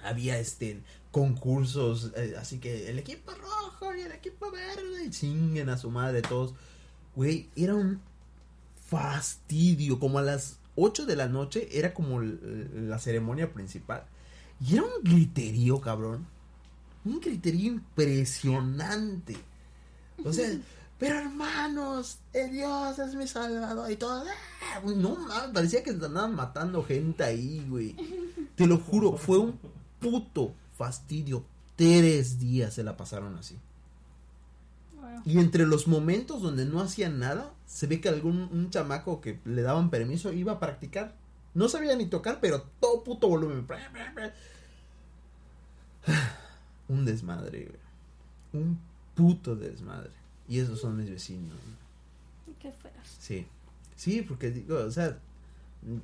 [0.06, 5.68] Había este concursos, eh, así que el equipo rojo y el equipo verde, y chinguen
[5.70, 6.54] a su madre todos.
[7.14, 8.00] Güey, era un
[8.86, 9.98] fastidio.
[9.98, 14.04] Como a las 8 de la noche era como la ceremonia principal.
[14.60, 16.26] Y era un griterío, cabrón.
[17.04, 19.36] Un griterío impresionante.
[20.24, 20.48] O sea,
[20.98, 24.22] pero hermanos, el Dios es mi salvador y todo.
[24.22, 24.80] ¡ah!
[24.84, 27.96] No mames, parecía que andaban matando gente ahí, güey.
[28.54, 29.58] Te lo juro, fue un
[30.00, 31.44] puto fastidio.
[31.76, 33.56] Tres días se la pasaron así.
[35.24, 39.40] Y entre los momentos donde no hacían nada, se ve que algún un chamaco que
[39.44, 41.14] le daban permiso iba a practicar.
[41.54, 43.66] No sabía ni tocar, pero todo puto volumen.
[46.88, 48.62] Un desmadre, güey.
[48.64, 48.78] Un
[49.14, 50.12] puto desmadre.
[50.48, 51.56] Y esos son mis vecinos.
[52.60, 53.16] qué feas.
[53.18, 53.46] Sí.
[53.96, 55.18] Sí, porque digo, o sea,
[55.82, 55.98] mm,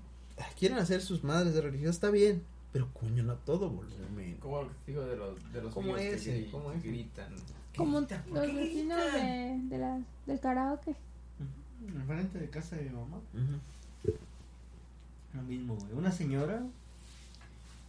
[0.58, 2.42] quieren hacer sus madres de religión, está bien.
[2.72, 4.36] Pero coño, no a todo volumen.
[4.40, 6.44] Como digo de los, de los ¿Cómo ese?
[6.44, 6.88] que, ¿Cómo ese?
[6.88, 7.34] gritan.
[7.76, 10.94] Como Grita, ¿por los vecinos de, de la, del karaoke.
[11.86, 13.18] Enfrente de casa de mi mamá.
[15.34, 15.92] Lo mismo, güey.
[15.92, 16.62] Una señora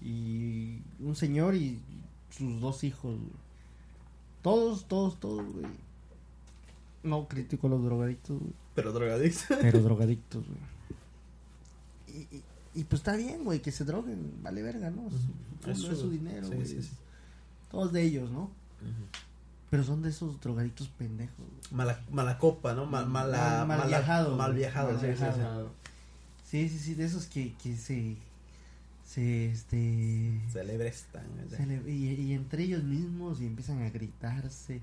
[0.01, 1.79] y un señor y
[2.29, 3.43] sus dos hijos, güey.
[4.41, 5.65] Todos, todos, todos, güey.
[7.03, 8.53] No critico a los drogadictos, güey.
[8.75, 9.57] Pero drogadictos.
[9.61, 10.59] Pero drogadictos, güey.
[12.31, 12.43] Y, y
[12.76, 15.07] y pues está bien, güey, que se droguen, vale verga, ¿no?
[15.07, 16.67] Es, su- Es es su- su dinero, sí, güey.
[16.67, 16.91] sí, sí.
[17.71, 18.49] Todos de ellos, ¿no?
[19.69, 21.61] Pero son de esos drogaditos pendejos, güey.
[21.71, 22.86] Mala, mala copa, ¿no?
[22.86, 25.24] Mal, mala, Mal- mal viajado, Mal viajado, Mal sí, sí, sí.
[25.24, 25.71] viajado.
[26.45, 28.15] Sí, sí, sí, de esos que, que se,
[29.05, 34.82] se, este, Celebre se le- y, y entre ellos mismos y empiezan a gritarse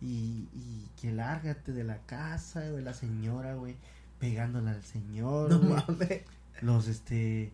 [0.00, 3.76] y, y que lárgate de la casa, güey, la señora, güey,
[4.18, 5.72] pegándole al señor, No güey.
[5.86, 6.20] mames.
[6.60, 7.50] Los, este,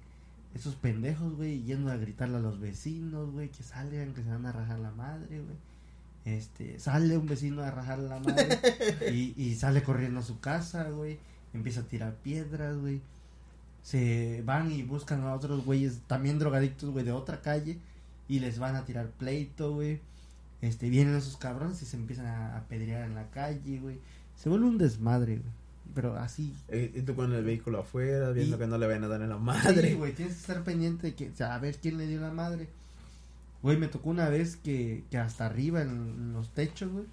[0.54, 4.46] esos pendejos, güey, yendo a gritarle a los vecinos, güey, que salgan, que se van
[4.46, 5.56] a rajar la madre, güey.
[6.24, 8.58] Este, sale un vecino a rajar la madre
[9.12, 11.18] y, y sale corriendo a su casa, güey.
[11.54, 13.00] Empieza a tirar piedras, güey.
[13.82, 17.78] Se van y buscan a otros güeyes también drogadictos, güey, de otra calle
[18.28, 20.00] y les van a tirar pleito, güey.
[20.60, 23.98] Este, vienen esos cabrones y se empiezan a apedrear en la calle, güey.
[24.36, 25.52] Se vuelve un desmadre, güey.
[25.94, 29.04] Pero así, Eh, Y tú con el vehículo afuera, viendo Y- que no le vayan
[29.04, 29.94] a dar en la Sí, madre.
[29.94, 32.30] güey, tienes que estar pendiente de que, o sea, a ver quién le dio la
[32.30, 32.68] madre.
[33.62, 37.04] Güey, me tocó una vez que, que hasta arriba en, en los techos, güey,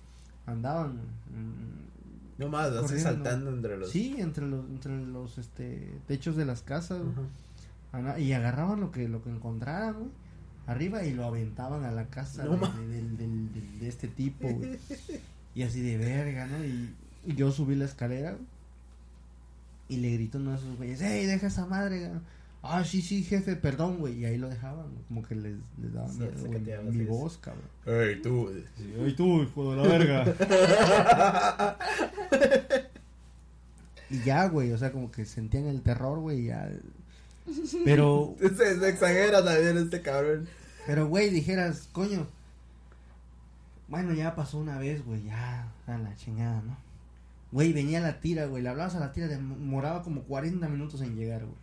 [0.45, 0.93] andaban.
[0.97, 3.89] mm, no más, así saltando entre los.
[3.89, 7.01] sí, entre los, entre los este, techos de las casas,
[8.19, 10.09] y agarraban lo que, lo que encontraran, güey,
[10.67, 14.77] arriba y lo aventaban a la casa No de, este tipo, güey.
[15.55, 16.65] Y así de verga, ¿no?
[16.65, 16.93] Y,
[17.25, 18.43] y yo subí la escalera, güey,
[19.87, 22.07] y le gritó uno de esos güeyes, ¡Ey, deja esa madre!
[22.07, 22.19] güey".
[22.67, 24.21] Ah, sí, sí, jefe, perdón, güey.
[24.21, 27.37] Y ahí lo dejaban, güey, como que les, les daban Sí, miedo, güey, mi voz,
[27.37, 27.61] cabrón.
[27.85, 28.49] Ey, tú.
[29.03, 30.25] ¡Ey, tú, hijo de la verga!
[34.09, 36.67] y ya, güey, o sea, como que sentían el terror, güey, y ya...
[37.83, 40.47] Pero, Se, se exagera también este cabrón.
[40.87, 42.25] pero, güey, dijeras, coño...
[43.87, 46.75] Bueno, ya pasó una vez, güey, ya, a la chingada, ¿no?
[47.55, 51.15] Güey, venía la tira, güey, le hablabas a la tira, demoraba como 40 minutos en
[51.15, 51.55] llegar, güey.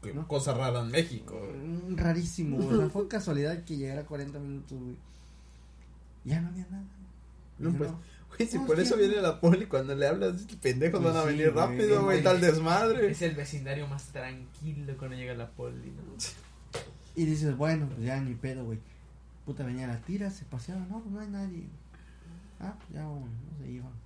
[0.00, 0.28] Qué ¿No?
[0.28, 1.36] Cosa rara en México.
[1.36, 1.56] güey.
[1.66, 2.68] Mm, Rarísimo, güey.
[2.68, 4.96] O sea, fue casualidad que llegara 40 minutos, güey.
[6.24, 6.84] Ya no había nada.
[7.58, 8.00] No, pues, no.
[8.36, 11.12] Güey, si No, por es eso que- viene la poli cuando le hablas, pendejos Pues
[11.12, 13.10] van a sí, venir güey, rápido, güey, tal desmadre.
[13.10, 16.02] Es el vecindario más tranquilo cuando llega la poli, ¿no?
[17.16, 18.78] Y dices, bueno, pues ya ni pedo, güey.
[19.44, 21.64] Puta, venía la tira, se paseaba, no, pues no hay nadie.
[22.60, 24.05] Ah, pues ya vámonos, no se iban.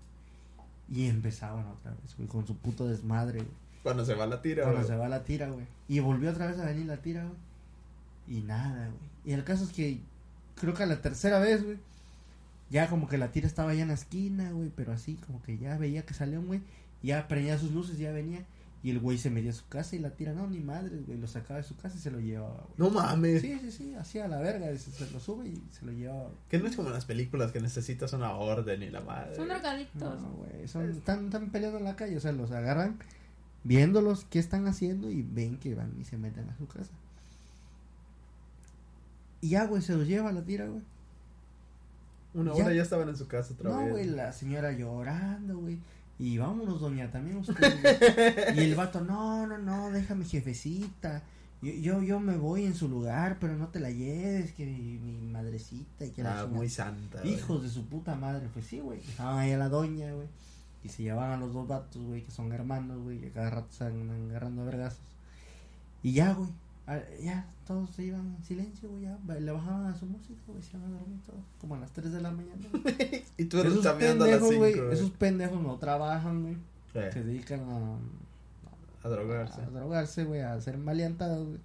[0.90, 3.50] Y empezaban otra vez, güey, con su puto desmadre, güey.
[3.82, 4.90] Cuando se va la tira, Cuando güey.
[4.90, 5.64] se va la tira, güey.
[5.88, 8.38] Y volvió otra vez a venir la tira, güey.
[8.38, 8.98] Y nada, güey.
[9.24, 9.98] Y el caso es que
[10.56, 11.78] creo que a la tercera vez, güey.
[12.70, 14.70] Ya como que la tira estaba ya en la esquina, güey.
[14.76, 16.60] Pero así como que ya veía que salió un güey.
[17.02, 18.44] Ya prendía sus luces, ya venía.
[18.82, 21.18] Y el güey se metía a su casa y la tira, no, ni madre, güey.
[21.18, 22.74] Lo sacaba de su casa y se lo llevaba, güey.
[22.78, 23.42] No mames.
[23.42, 24.66] Sí, sí, sí, hacía la verga.
[24.78, 26.22] Se, se lo sube y se lo llevaba.
[26.24, 26.34] güey.
[26.48, 29.36] Que no es como en las películas que necesitas una orden y la madre.
[29.36, 30.20] Son drogadictos.
[30.22, 30.66] No, güey.
[30.66, 32.16] Son, están, están peleando en la calle.
[32.16, 32.98] O sea, los agarran
[33.64, 36.90] viéndolos qué están haciendo y ven que van y se meten a su casa.
[39.42, 40.82] Y ya, güey, se los lleva a la tira, güey.
[42.32, 42.64] Una Ya.
[42.64, 43.90] hora ya estaban en su casa otra No, vez.
[43.90, 45.78] güey, la señora llorando, güey.
[46.20, 48.54] Y vámonos, doña, también usted.
[48.54, 51.22] y el vato, no, no, no, déjame, jefecita.
[51.62, 54.98] Yo, yo, yo me voy en su lugar, pero no te la lleves, que mi,
[54.98, 56.46] mi madrecita y que Ah, chingada".
[56.46, 57.20] muy santa.
[57.22, 57.34] güey.
[57.34, 59.00] Hijos de su puta madre, pues sí, güey.
[59.00, 60.28] Dejaban ahí a la doña, güey.
[60.84, 63.68] Y se llevaban a los dos vatos, güey, que son hermanos, güey, que cada rato
[63.72, 65.00] se andan agarrando a vergazos.
[66.02, 66.48] Y ya, güey.
[66.94, 69.18] A- Ya, todos se iban en silencio, güey, ya.
[69.38, 71.40] Le bajaban a su música, güey, se iban a dormir todos.
[71.60, 72.66] Como a las 3 de la mañana.
[73.38, 76.56] Y tú eres esos a pendejos, 5, güey, esos pendejos no trabajan, güey.
[76.94, 77.96] Eh, Se dedican a,
[79.06, 79.62] a drogarse.
[79.62, 81.58] a drogarse, güey, a hacer maleantadas, güey.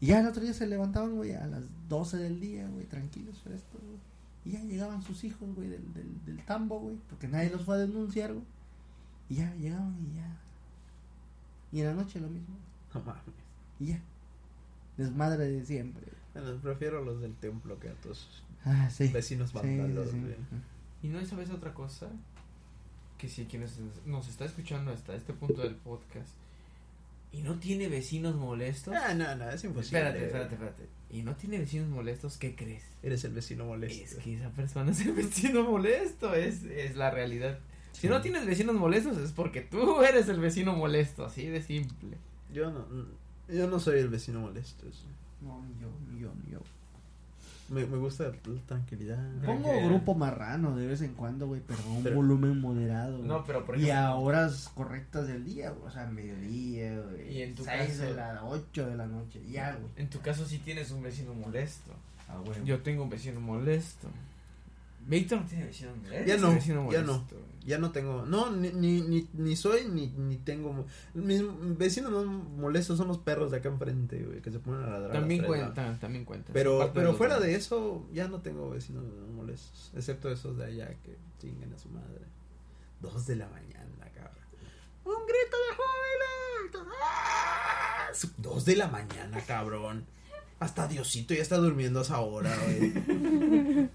[0.00, 3.38] Y ya el otro día se levantaban, güey, a las 12 del día, güey, tranquilos,
[3.42, 3.98] frescos, güey.
[4.44, 7.74] Y ya llegaban sus hijos, güey, del, del, del tambo, güey, porque nadie los fue
[7.74, 8.44] a denunciar, güey.
[9.30, 10.36] Y ya llegaban y ya.
[11.72, 12.54] Y en la noche lo mismo.
[12.94, 13.22] No mames.
[13.80, 14.00] Y ya.
[14.98, 16.02] Desmadre de siempre.
[16.34, 19.08] Bueno, prefiero los del templo que a tus Ah, sí.
[19.08, 20.20] vecinos Sí, vándalos, sí.
[21.02, 22.08] Y no sabes otra cosa,
[23.16, 23.64] que si quien
[24.04, 26.28] nos, está escuchando hasta este punto del podcast
[27.32, 29.98] y no tiene vecinos molestos, Ah, no, no, es imposible.
[30.00, 32.82] espérate, espérate, espérate, y no tiene vecinos molestos, ¿qué crees?
[33.02, 34.02] Eres el vecino molesto.
[34.18, 37.58] Es que esa persona es el vecino molesto, es, es la realidad.
[37.92, 38.08] Si Sí.
[38.08, 42.16] no tienes vecinos molestos es porque tú eres el vecino molesto, así de simple.
[42.52, 42.86] Yo no,
[43.48, 44.86] yo no soy el vecino molesto.
[44.88, 45.04] es-
[45.40, 46.60] No, ni yo, ni yo, ni yo.
[47.70, 48.32] Me, me gusta la
[48.66, 49.18] tranquilidad.
[49.44, 49.88] Pongo Tranquilidad.
[49.88, 53.18] grupo marrano de vez en cuando, güey, pero a un Pero- volumen moderado.
[53.18, 57.30] No, pero por y ejemplo, a horas correctas del día, güey, o sea, mediodía, güey.
[57.36, 59.92] Y en tu 6 de caso- la 8 de la noche, ya, güey.
[59.96, 61.92] en tu caso sí tienes un vecino molesto.
[62.26, 62.64] Ah, güey.
[62.64, 64.08] Yo tengo un vecino molesto.
[65.08, 66.26] Víctor no tiene vecino molesto.
[66.26, 67.26] Ya no, vecino ya no.
[67.64, 71.42] Ya no tengo, no, ni, ni, ni, ni soy, ni, ni tengo, mis
[71.76, 75.12] vecinos más molestos son los perros de acá enfrente, güey, que se ponen a ladrar.
[75.12, 76.52] También a las tres, cuenta, también cuenta.
[76.54, 79.04] Pero, pero fuera de eso, ya no tengo vecinos
[79.34, 79.92] molestos.
[79.94, 82.24] Excepto esos de allá que chinguen a su madre.
[83.02, 84.44] Dos de la mañana, cabrón.
[85.04, 86.94] Un grito de júbilo.
[87.02, 88.08] ¡Ah!
[88.38, 90.06] Dos de la mañana, cabrón.
[90.60, 92.92] Hasta Diosito ya está durmiendo a esa hora, güey.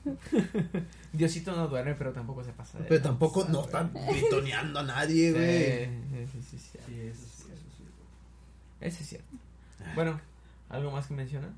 [1.12, 3.66] Diosito no duerme, pero tampoco se pasa de Pero tampoco no güey.
[3.66, 5.86] están gritoneando a nadie, güey.
[5.86, 6.80] sí, sí, sí, sí.
[6.86, 7.84] Sí, eso sí, eso sí.
[8.82, 9.38] Ese es cierto.
[9.96, 10.20] Bueno,
[10.70, 11.52] ¿algo más que mencionar?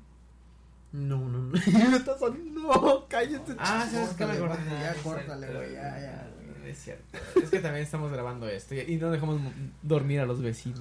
[0.92, 1.54] No, no, no.
[1.96, 2.20] Estás
[2.52, 3.54] No, cállate.
[3.58, 4.56] Ah, ¿sabes qué me acordé?
[4.70, 6.70] ya Ah, es córtale, güey, ya, ya, güey.
[6.70, 7.18] Es cierto.
[7.40, 9.52] Es que también estamos grabando esto y y no dejamos mo-
[9.82, 10.80] dormir a los vecinos.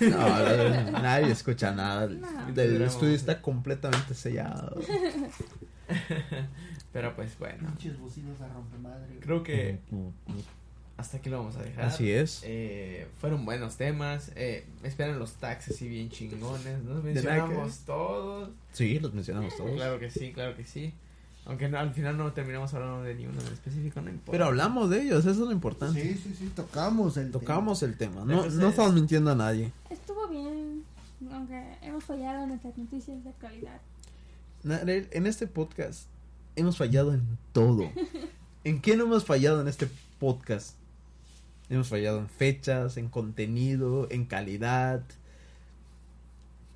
[0.00, 2.08] No, no, no, nadie escucha nada.
[2.08, 2.60] No.
[2.60, 4.80] El, estudio está completamente sellado.
[6.92, 7.72] Pero pues bueno,
[9.20, 9.78] creo que
[10.96, 11.84] hasta aquí lo vamos a dejar.
[11.84, 12.40] Así es.
[12.44, 14.32] Eh, fueron buenos temas.
[14.34, 16.62] Eh, esperan los tags así bien chingones.
[16.62, 18.50] Que- mencionamos todos.
[18.72, 19.72] Sí, los mencionamos todos.
[19.72, 20.94] Claro que sí, claro que sí.
[21.46, 24.32] Aunque no- al final no terminamos hablando de ni uno en específico, no importa.
[24.32, 26.02] Pero hablamos de ellos, eso es lo importante.
[26.02, 28.24] Sí, sí, sí, tocamos el Tocamos el tema.
[28.24, 29.72] No, Entonces- no estamos mintiendo a nadie.
[29.90, 30.82] Estuvo bien,
[31.32, 33.80] aunque hemos fallado en nuestras noticias de calidad.
[34.64, 36.06] Narel, En este podcast
[36.56, 37.22] hemos fallado en
[37.52, 37.88] todo.
[38.64, 39.88] ¿En qué no hemos fallado en este
[40.18, 40.74] podcast?
[41.70, 45.02] Hemos fallado en fechas, en contenido, en calidad.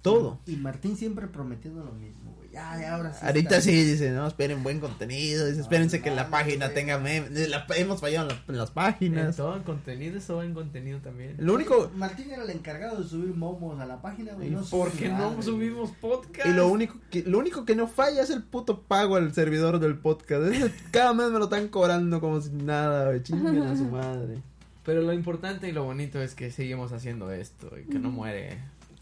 [0.02, 0.38] Todo.
[0.46, 2.34] Y Martín siempre prometiendo lo mismo.
[2.52, 3.24] Ya, ya, ahora sí.
[3.24, 5.46] Ahorita está sí dice, no, esperen buen contenido.
[5.46, 7.48] Dice, espérense que la página tenga memes.
[7.48, 9.36] La- hemos fallado en, la- en las En páginas.
[9.36, 11.36] todo en contenido, eso en contenido también.
[11.38, 14.48] Lo único, Martín era el encargado de subir momos a la página, güey.
[14.48, 16.48] ¿Y No por qué no subimos podcast?
[16.48, 19.78] y lo único que, lo único que no falla es el puto pago al servidor
[19.78, 20.52] del podcast.
[20.52, 23.22] Ese- cada mes me lo están cobrando como si nada, güey.
[23.22, 24.38] Chinguen a su madre.
[24.84, 28.58] Pero lo importante y lo bonito es que seguimos haciendo esto y que no muere.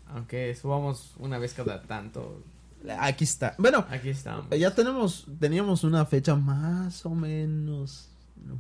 [0.09, 2.42] Aunque subamos una vez cada tanto,
[3.01, 3.55] Aquí está.
[3.59, 4.47] Bueno, aquí estamos.
[4.59, 8.09] ya tenemos, teníamos una fecha más o menos.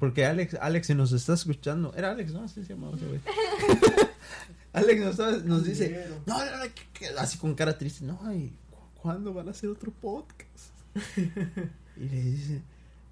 [0.00, 2.42] Porque Alex, Alex, si nos está escuchando, era Alex, ¿no?
[2.42, 3.20] Así se llamaba ese güey.
[4.72, 8.52] Alex nos, nos dice, no, no, no, que- que- así con cara triste, no, ay,
[8.70, 10.72] ¿cu- ¿cuándo van a hacer otro podcast?
[11.96, 12.62] y le dice,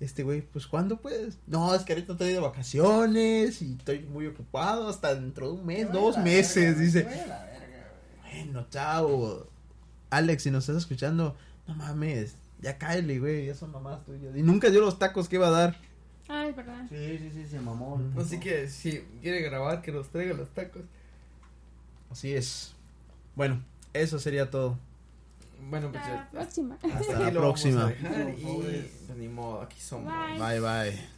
[0.00, 1.38] este güey, pues, ¿cuándo puedes?
[1.46, 5.64] No, es que ahorita estoy de vacaciones y estoy muy ocupado hasta dentro de un
[5.66, 7.08] mes, dos meses, verga, dice.
[8.44, 9.48] Bueno, chao.
[10.16, 11.36] Alex, si nos estás escuchando,
[11.66, 14.34] no mames, ya cáele, güey, ya son mamás tuyas.
[14.36, 15.76] Y nunca dio los tacos que iba a dar.
[16.28, 16.86] Ah, es verdad.
[16.88, 18.00] Sí, sí, sí, se mamó.
[18.18, 20.82] Así que si quiere grabar, que nos traiga los tacos.
[22.10, 22.74] Así es.
[23.34, 23.62] Bueno,
[23.92, 24.78] eso sería todo.
[25.68, 26.78] Bueno, pues Hasta la próxima.
[26.82, 27.92] hasta la próxima.
[28.36, 30.12] y pues, ni modo, aquí somos.
[30.12, 30.38] Bye.
[30.38, 31.15] Bye, bye.